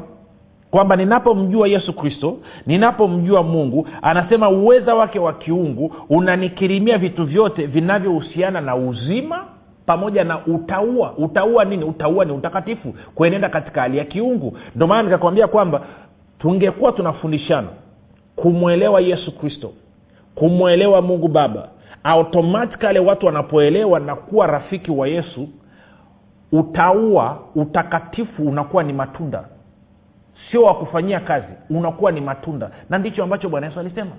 kwamba 0.73 0.95
ninapomjua 0.95 1.67
yesu 1.67 1.93
kristo 1.93 2.38
ninapomjua 2.65 3.43
mungu 3.43 3.88
anasema 4.01 4.49
uweza 4.49 4.95
wake 4.95 5.19
wa 5.19 5.33
kiungu 5.33 5.95
unanikirimia 6.09 6.97
vitu 6.97 7.25
vyote 7.25 7.65
vinavyohusiana 7.65 8.62
na 8.62 8.75
uzima 8.75 9.45
pamoja 9.86 10.23
na 10.23 10.45
utaua. 10.45 11.13
Utaua 11.17 11.65
nini? 11.65 11.83
Utaua 11.83 12.25
ni 12.25 12.31
utakatifu 12.31 12.95
kuenenda 13.15 13.49
katika 13.49 13.81
hali 13.81 13.97
ya 13.97 14.05
kiungu. 14.05 14.57
Ndio 14.75 14.88
maana 14.88 15.03
nikakwambia 15.03 15.47
kwamba 15.47 15.81
tungekuwa 16.39 16.91
tunafundishana 16.91 17.67
kumwelewa 18.36 19.01
yesu 19.01 19.31
kristo 19.38 19.71
kumwelewa 20.36 21.01
mungu 21.01 21.27
baba 21.27 21.69
automatikali 22.03 22.99
watu 22.99 23.25
wanapoelewa 23.25 23.99
na 23.99 24.15
kuwa 24.15 24.47
rafiki 24.47 24.91
wa 24.91 25.07
yesu 25.07 25.47
utaua 26.51 27.39
utakatifu 27.55 28.43
unakuwa 28.43 28.83
ni 28.83 28.93
matunda 28.93 29.43
sio 30.51 30.63
wa 30.63 30.75
kufanyia 30.75 31.19
kazi 31.19 31.47
unakuwa 31.69 32.12
ni 32.12 32.21
matunda. 32.21 32.69
Na 32.89 32.97
ndicho 32.97 33.23
ambacho 33.23 33.49
bwana 33.49 33.67
yesu 33.67 33.79
alisema. 33.79 34.12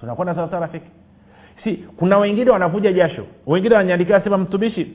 Tunakwenda 0.00 0.34
sawasawa 0.34 0.60
rafiki? 0.62 0.90
Si 1.64 1.72
kuna 1.96 2.18
wengine 2.18 2.50
wanavuja 2.50 2.92
jasho. 2.92 3.24
Wengine 3.46 3.74
wananiandikia 3.74 4.20
sema 4.20 4.38
mtumishi 4.38 4.92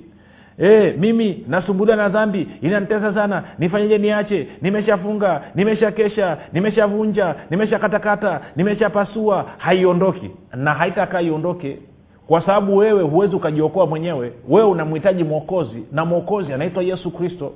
e, 0.58 0.94
mimi 0.98 1.46
nasumbuliwa 1.48 1.98
na 1.98 2.10
dhambi. 2.10 2.48
Inanitesa 2.62 3.14
sana. 3.14 3.44
Nifanyeje 3.60 3.98
niache? 3.98 4.48
Nimeshafunga 4.62 5.42
nimeshakesha 5.56 6.38
nimeshavunja 6.54 7.36
nimeshakatakata 7.50 8.42
nimeshapasua. 8.56 9.46
Haiondoki. 9.58 10.32
Na 10.56 10.74
haitakaa 10.74 11.22
iondoke 11.22 11.78
kwa 12.28 12.42
sababu 12.42 12.78
wewe 12.78 13.04
huwezi 13.04 13.36
ukajiokoa 13.36 13.86
mwenyewe. 13.88 14.34
Wewe 14.50 14.68
unamhitaji 14.68 15.24
mwokozi 15.24 15.84
na 15.92 16.06
mwokozi 16.06 16.54
anaitwa 16.54 16.84
yesu 16.84 17.12
kristo 17.12 17.54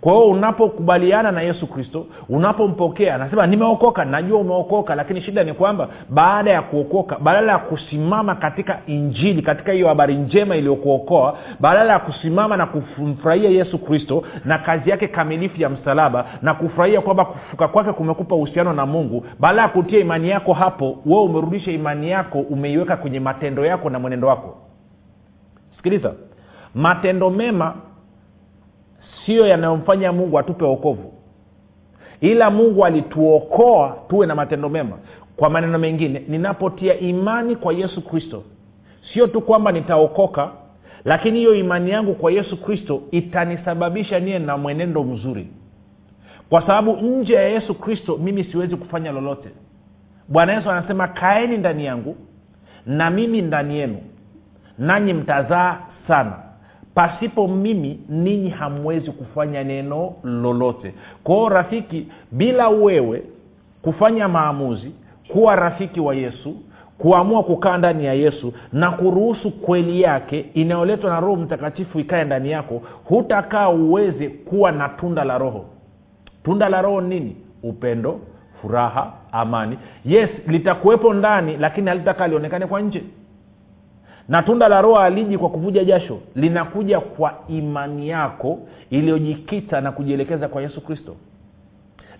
kwa 0.00 0.12
hiyo 0.12 0.28
unapokubaliana 0.28 1.32
na 1.32 1.42
yesu 1.42 1.66
kristo 1.66 2.06
unapompokea 2.28 3.14
anasema 3.14 3.46
nimeokoka 3.46 4.04
najua 4.04 4.38
umeokoka 4.38 4.94
lakini 4.94 5.22
shida 5.22 5.44
ni 5.44 5.52
kwamba 5.52 5.88
baada 6.08 6.50
ya 6.50 6.62
kuokoka 6.62 7.18
badala 7.18 7.52
ya 7.52 7.58
kusimama 7.58 8.34
katika 8.34 8.78
injili 8.86 9.42
katika 9.42 9.72
hiyo 9.72 9.88
habari 9.88 10.14
njema 10.14 10.56
iliyokuokoa 10.56 11.38
badala 11.60 11.92
ya 11.92 11.98
kusimama 11.98 12.56
na 12.56 12.66
kumfurahia 12.66 13.50
yesu 13.50 13.78
kristo 13.78 14.22
na 14.44 14.58
kazi 14.58 14.90
yake 14.90 15.08
kamilifu 15.08 15.60
ya 15.62 15.68
msalaba 15.68 16.26
na 16.42 16.54
kufurahia 16.54 17.00
kwamba 17.00 17.24
kufuka 17.24 17.68
kwake 17.68 17.92
kumekupa 17.92 18.34
uhusiano 18.34 18.72
na 18.72 18.86
mungu 18.86 19.26
badala 19.40 19.62
ya 19.62 19.68
kutia 19.68 19.98
imani 19.98 20.28
yako 20.28 20.52
hapo 20.52 20.98
wewe 21.06 21.22
umerudisha 21.22 21.70
imani 21.70 22.10
yako 22.10 22.40
umeiweka 22.40 22.96
kwenye 22.96 23.20
matendo 23.20 23.66
yako 23.66 23.90
na 23.90 23.98
mwenendo 23.98 24.28
wako. 24.28 24.56
Sikiliza 25.76 26.12
matendo 26.74 27.30
mema 27.30 27.74
siyo 29.28 29.46
yanayomfanya 29.46 30.12
mungu 30.12 30.38
atupe 30.38 30.64
okovu 30.64 31.12
ila 32.20 32.50
mungu 32.50 32.84
alituokoa 32.84 33.96
tuwe 34.08 34.26
na 34.26 34.34
matendo 34.34 34.68
mema. 34.68 34.98
Kwa 35.36 35.50
maneno 35.50 35.78
mengine 35.78 36.22
ninapotia 36.28 36.98
imani 36.98 37.56
kwa 37.56 37.72
yesu 37.74 38.02
kristo 38.02 38.42
sio 39.12 39.26
tu 39.26 39.40
kwamba 39.40 39.72
nitaokoka 39.72 40.50
lakini 41.04 41.38
hiyo 41.38 41.54
imani 41.54 41.90
yangu 41.90 42.14
kwa 42.14 42.32
yesu 42.32 42.56
kristo 42.62 43.02
itanisababisha 43.10 44.20
niye 44.20 44.38
na 44.38 44.56
mwenendo 44.56 45.04
mzuri. 45.04 45.48
Kwa 46.50 46.60
sababu 46.60 46.96
nje 46.96 47.34
ya 47.34 47.48
yesu 47.48 47.74
kristo 47.74 48.16
mimi 48.16 48.44
siwezi 48.44 48.76
kufanya 48.76 49.12
lolote. 49.12 49.48
Bwana 50.28 50.52
yesu 50.52 50.70
anasema 50.70 51.08
kaeni 51.08 51.58
ndani 51.58 51.84
yangu 51.84 52.16
na 52.86 53.10
mimi 53.10 53.42
ndani 53.42 53.78
yenu 53.78 53.98
nanyi 54.78 55.12
mtazaa 55.14 55.78
sana 56.08 56.47
pasipo 56.98 57.48
mimi 57.48 58.00
ninyi 58.08 58.48
hamwezi 58.50 59.10
kufanya 59.10 59.64
neno 59.64 60.12
lolote. 60.24 60.94
Kwao 61.24 61.48
rafiki 61.48 62.06
bila 62.32 62.68
wewe 62.68 63.22
kufanya 63.82 64.28
maamuzi 64.28 64.92
kuwa 65.28 65.56
rafiki 65.56 66.00
wa 66.00 66.14
yesu 66.14 66.54
kuamua 66.98 67.42
kukaa 67.42 67.78
ndani 67.78 68.04
ya 68.04 68.14
yesu 68.14 68.52
na 68.72 68.90
kuruhusu 68.90 69.50
kweli 69.50 70.02
yake 70.02 70.40
inayoletwa 70.54 71.10
na 71.10 71.20
roho 71.20 71.36
mtakatifu 71.36 71.98
ikae 72.00 72.24
ndani 72.24 72.50
yako 72.50 72.82
hutakaa 73.04 73.68
uweze 73.68 74.28
kuwa 74.28 74.72
na 74.72 74.88
tunda 74.88 75.24
la 75.24 75.38
roho. 75.38 75.64
Tunda 76.44 76.68
la 76.68 76.82
roho 76.82 77.00
nini? 77.00 77.36
Upendo 77.62 78.20
furaha 78.62 79.12
amani. 79.32 79.78
Yes 80.04 80.30
litakuwepo 80.46 81.14
ndani 81.14 81.56
lakini 81.56 81.88
halitakaa 81.88 82.26
lionekane 82.26 82.66
kwa 82.66 82.80
nje 82.80 83.02
na 84.28 84.42
tunda 84.42 84.68
la 84.68 84.80
roho 84.80 84.98
aliji 84.98 85.38
kwa 85.38 85.48
kuvuja 85.50 85.84
jasho 85.84 86.18
linakuja 86.34 87.00
kwa 87.00 87.34
imani 87.48 88.08
yako 88.08 88.58
iliyojikita 88.90 89.80
na 89.80 89.92
kujielekeza 89.92 90.48
kwa 90.48 90.62
yesu 90.62 90.80
kristo. 90.80 91.16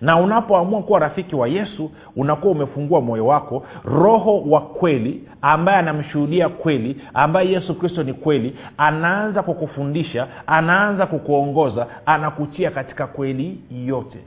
Na 0.01 0.17
unapoamua 0.17 0.81
kuwa 0.81 0.99
rafiki 0.99 1.35
wa 1.35 1.47
yesu 1.47 1.91
unakuwa 2.15 2.51
umefungua 2.51 3.01
moyo 3.01 3.25
wako. 3.27 3.63
Roho 3.85 4.41
wa 4.41 4.61
kweli 4.61 5.23
ambaye 5.41 5.77
anamshuhudia 5.77 6.49
kweli 6.49 7.01
ambaye 7.13 7.51
yesu 7.51 7.75
kristo 7.75 8.03
ni 8.03 8.13
kweli 8.13 8.55
anaanza 8.77 9.43
kukufundisha 9.43 10.27
anaanza 10.47 11.05
kukuongoza 11.05 11.87
anakutia 12.05 12.71
katika 12.71 13.07
kweli 13.07 13.59
yote 13.85 14.17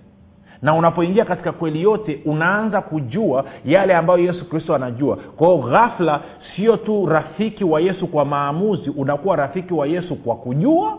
na 0.62 0.74
unapoingia 0.74 1.24
katika 1.24 1.52
kweli 1.52 1.82
yote 1.82 2.20
unaanza 2.24 2.80
kujua 2.80 3.44
yale 3.64 3.94
ambayo 3.94 4.18
yesu 4.18 4.48
kristo 4.48 4.74
anajua. 4.74 5.16
Kwa 5.16 5.46
hiyo 5.48 5.58
ghafla 5.58 6.20
sio 6.56 6.76
tu 6.76 7.06
rafiki 7.06 7.64
wa 7.64 7.80
yesu 7.80 8.06
kwa 8.06 8.24
maamuzi 8.24 8.90
unakuwa 8.90 9.36
rafiki 9.36 9.74
wa 9.74 9.86
yesu 9.86 10.16
kwa 10.16 10.36
kujua 10.36 10.98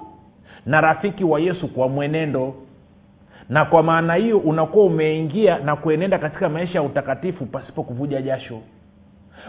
na 0.65 0.81
rafiki 0.81 1.23
wa 1.23 1.39
yesu 1.39 1.67
kwa 1.67 1.89
mwenendo. 1.89 2.53
Na 3.49 3.65
kwa 3.65 3.83
maana 3.83 4.15
hiyo 4.15 4.37
unakuwa 4.37 4.85
umeingia 4.85 5.59
na 5.59 5.75
kuenenda 5.75 6.17
katika 6.17 6.49
maisha 6.49 6.79
ya 6.79 6.83
utakatifu 6.83 7.45
pasipo 7.45 7.83
kuvuja 7.83 8.21
jasho. 8.21 8.59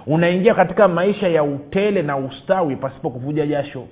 Unaingia 0.06 0.54
katika 0.54 0.88
maisha 0.88 1.28
ya 1.28 1.42
utele 1.42 2.02
na 2.02 2.16
ustawi 2.16 2.76
pasipo 2.76 3.10
kuvuja 3.10 3.46
jasho. 3.46 3.84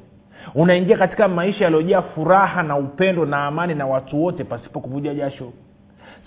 Unaingia 0.54 0.98
katika 0.98 1.28
maisha 1.28 1.64
yaliyojaa 1.64 2.02
furaha 2.02 2.62
na 2.62 2.76
upendo 2.76 3.26
na 3.26 3.46
amani 3.46 3.74
na 3.74 3.86
watu 3.86 4.22
wote 4.24 4.44
pasipo 4.44 4.80
kuvuja 4.80 5.14
jasho 5.14 5.52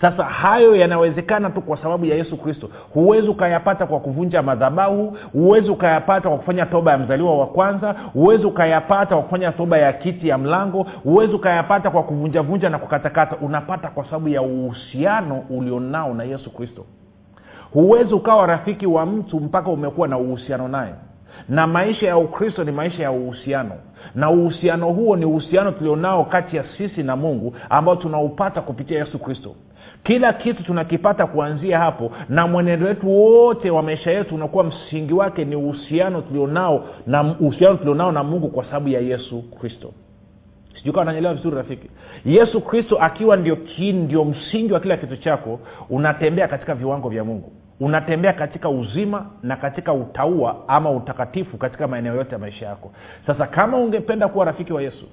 sasa 0.00 0.24
hayo 0.24 0.76
yanawezekana 0.76 1.50
tu 1.50 1.60
kwa 1.62 1.76
sababu 1.76 2.04
ya 2.04 2.16
yesu 2.16 2.36
kristo. 2.36 2.68
Huwezi 2.94 3.28
ukayapata 3.28 3.86
kwa 3.86 4.00
kuvunja 4.00 4.42
madhabahu 4.42 5.16
huwezi 5.32 5.70
ukayapata 5.70 6.28
kwa 6.28 6.38
kufanya 6.38 6.66
toba 6.66 6.92
ya 6.92 6.98
mzaliwa 6.98 7.38
wa 7.38 7.46
kwanza 7.46 7.94
huwezi 8.12 8.46
ukayapata 8.46 9.14
kwa 9.14 9.22
kufanya 9.22 9.52
toba 9.52 9.78
ya 9.78 9.92
kiti 9.92 10.28
ya 10.28 10.38
mlango 10.38 10.86
huwezi 11.04 11.32
ukayapata 11.34 11.90
kwa 11.90 12.02
kuvunjavunja 12.02 12.70
na 12.70 12.78
kukatakata. 12.78 13.36
Unapata 13.36 13.88
kwa 13.88 14.04
sababu 14.04 14.28
ya 14.28 14.42
uhusiano 14.42 15.42
ulionao 15.50 16.14
na 16.14 16.24
yesu 16.24 16.50
kristo. 16.50 16.84
Huwezi 17.72 18.14
ukawa 18.14 18.46
rafiki 18.46 18.86
wa 18.86 19.06
mtu 19.06 19.40
mpaka 19.40 19.70
umekuwa 19.70 20.08
na 20.08 20.18
uhusiano 20.18 20.68
naye. 20.68 20.92
Na 21.48 21.66
maisha 21.66 22.06
ya 22.06 22.16
ukristo 22.16 22.64
ni 22.64 22.72
maisha 22.72 23.02
ya 23.02 23.10
uhusiano. 23.12 23.72
Na 24.14 24.30
uhusiano 24.30 24.86
huo 24.92 25.16
ni 25.16 25.24
uhusiano 25.24 25.70
tulionao 25.72 26.24
kati 26.24 26.56
ya 26.56 26.64
sisi 26.78 27.02
na 27.02 27.16
mungu 27.16 27.54
ambao 27.70 27.96
tunaupata 27.96 28.60
kupitia 28.60 28.98
yesu 28.98 29.18
kristo 29.18 29.54
kila 30.06 30.32
kitu 30.32 30.62
tunakipata 30.62 31.26
kuanzia 31.26 31.78
hapo 31.78 32.12
na 32.28 32.46
mwenendo 32.46 32.86
wetu 32.86 33.10
wote 33.10 33.70
wa 33.70 33.82
maisha 33.82 34.10
yetu 34.10 34.34
unakuwa 34.34 34.64
msingi 34.64 35.12
wake 35.12 35.44
ni 35.44 35.56
uhusiano 35.56 36.20
tulionao 36.20 36.84
na 37.06 37.22
uhusiano 37.40 37.76
tulionao 37.76 38.12
na 38.12 38.24
mungu 38.24 38.48
kwa 38.48 38.64
sababu 38.64 38.88
ya 38.88 39.00
yesu 39.00 39.42
kristo. 39.42 39.92
Sijui 40.74 41.00
ananyelewa 41.00 41.04
nanyelewa 41.04 41.34
vizuri 41.34 41.56
rafiki. 41.56 41.90
Yesu 42.24 42.60
kristo 42.60 42.96
akiwa 43.00 43.36
ndio 43.36 43.56
kiini 43.56 44.02
ndio 44.02 44.24
msingi 44.24 44.72
wa 44.72 44.80
kila 44.80 44.96
kitu 44.96 45.16
chako 45.16 45.60
unatembea 45.90 46.48
katika 46.48 46.74
viwango 46.74 47.08
vya 47.08 47.24
mungu. 47.24 47.52
Unatembea 47.80 48.32
katika 48.32 48.68
uzima 48.68 49.26
na 49.42 49.56
katika 49.56 49.92
utaua 49.92 50.68
ama 50.68 50.90
utakatifu 50.90 51.56
katika 51.56 51.88
maeneo 51.88 52.14
yote 52.14 52.32
ya 52.32 52.38
maisha 52.38 52.66
yako. 52.66 52.92
Sasa 53.26 53.46
kama 53.46 53.78
ungependa 53.78 54.28
kuwa 54.28 54.44
rafiki 54.44 54.72
wa 54.72 54.82
yesu 54.82 55.06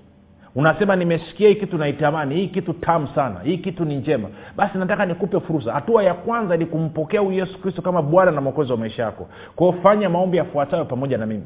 unasema 0.55 0.95
nimesikia 0.95 1.49
hii 1.49 1.55
kitu 1.55 1.77
naitamani 1.77 2.35
hii 2.35 2.47
kitu 2.47 2.73
tamu 2.73 3.07
sana 3.15 3.39
hii 3.43 3.57
kitu 3.57 3.85
ni 3.85 3.95
njema. 3.95 4.29
Basi 4.55 4.77
nataka 4.77 5.05
nikupe 5.05 5.39
fursa. 5.39 5.73
Hatua 5.73 6.03
ya 6.03 6.13
kwanza 6.13 6.57
ni 6.57 6.65
kumpokea 6.65 7.19
huyu 7.21 7.37
yesu 7.37 7.59
kristo 7.61 7.81
kama 7.81 8.01
bwana 8.01 8.31
na 8.31 8.41
mwokozi 8.41 8.71
wa 8.71 8.77
maisha 8.77 9.03
yako. 9.03 9.27
Kwao 9.55 9.73
fanya 9.73 10.09
maombi 10.09 10.37
yafuatayo 10.37 10.85
pamoja 10.85 11.17
na 11.17 11.25
mimi. 11.25 11.43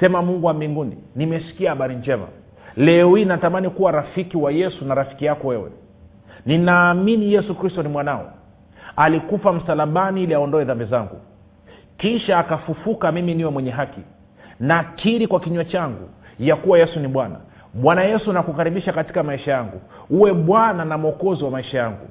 Sema 0.00 0.22
mungu 0.22 0.46
wa 0.46 0.54
mbinguni 0.54 0.96
nimesikia 1.16 1.70
habari 1.70 1.94
njema. 1.96 2.26
Leo 2.76 3.16
hii 3.16 3.24
natamani 3.24 3.70
kuwa 3.70 3.92
rafiki 3.92 4.36
wa 4.36 4.52
yesu 4.52 4.84
na 4.84 4.94
rafiki 4.94 5.24
yako 5.24 5.48
wewe. 5.48 5.70
Ninaamini 6.46 7.32
yesu 7.32 7.54
kristo 7.54 7.82
ni 7.82 7.88
mwanao. 7.88 8.32
Alikufa 8.96 9.52
msalabani 9.52 10.22
ili 10.22 10.34
aondoe 10.34 10.64
dhambi 10.64 10.84
zangu. 10.84 11.20
Kisha 11.98 12.38
akafufuka 12.38 13.12
mimi 13.12 13.34
niwe 13.34 13.50
mwenye 13.50 13.70
haki. 13.70 14.00
Nakiri 14.60 15.26
kwa 15.26 15.40
kinywa 15.40 15.64
changu 15.64 16.08
ya 16.38 16.56
kuwa 16.56 16.78
yesu 16.78 17.00
ni 17.00 17.08
bwana 17.08 17.36
bwana 17.76 18.02
yesu 18.04 18.32
nakukaribisha 18.32 18.92
katika 18.92 19.22
maisha 19.22 19.50
yangu. 19.52 19.80
Uwe 20.10 20.32
bwana 20.34 20.84
na 20.84 20.98
mwokozi 20.98 21.44
wa 21.44 21.50
maisha 21.50 21.78
yangu. 21.78 22.06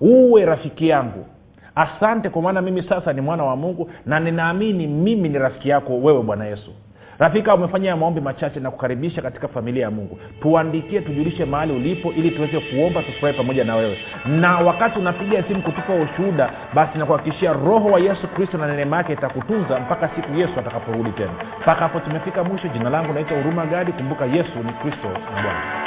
Uwe 0.00 0.44
rafiki 0.44 0.88
yangu. 0.88 1.26
Asante 1.74 2.30
kwa 2.30 2.42
maana 2.42 2.62
mimi 2.62 2.82
sasa 2.82 3.12
ni 3.12 3.20
mwana 3.20 3.44
wa 3.44 3.56
mungu 3.56 3.90
na 4.06 4.20
ninaamini 4.20 4.86
mimi 4.86 5.28
ni 5.28 5.38
rafiki 5.38 5.68
yako 5.68 5.98
wewe 5.98 6.22
bwana 6.22 6.44
yesu 6.46 6.70
rafika 7.18 7.54
umefanya 7.54 7.96
maombi 7.96 8.20
machache 8.20 8.60
na 8.60 8.70
kukaribisha 8.70 9.22
katika 9.22 9.48
familia 9.48 9.82
ya 9.84 9.90
mungu. 9.90 10.18
Tuandikie 10.42 11.00
tujulishe 11.00 11.44
mahali 11.44 11.72
ulipo 11.72 12.12
ili 12.12 12.30
tuweze 12.30 12.60
kuomba 12.60 13.02
tufurahi 13.02 13.36
pamoja 13.38 13.64
na 13.64 13.76
wewe. 13.76 13.98
Na 14.26 14.58
wakati 14.58 14.98
unapiga 14.98 15.42
simu 15.42 15.62
kutupa 15.62 15.94
ushuhuda 15.94 16.50
basi 16.74 16.98
nakuhakikishia 16.98 17.52
roho 17.52 17.88
wa 17.88 18.00
yesu 18.00 18.28
kristo 18.28 18.58
na 18.58 18.76
neema 18.76 18.96
yake 18.96 19.12
itakutunza 19.12 19.80
mpaka 19.80 20.08
siku 20.08 20.34
yesu 20.34 20.52
atakaporudi 20.60 21.10
tena. 21.10 21.32
Mpaka 21.60 21.80
hapo 21.80 22.00
tumefika 22.00 22.44
mwisho. 22.44 22.68
Jina 22.68 22.90
langu 22.90 23.12
naitwa 23.12 23.36
huruma 23.36 23.66
gadi. 23.66 23.92
Kumbuka 23.92 24.24
yesu 24.24 24.58
ni 24.64 24.72
kristo 24.72 25.08
na 25.08 25.42
bwana 25.42 25.86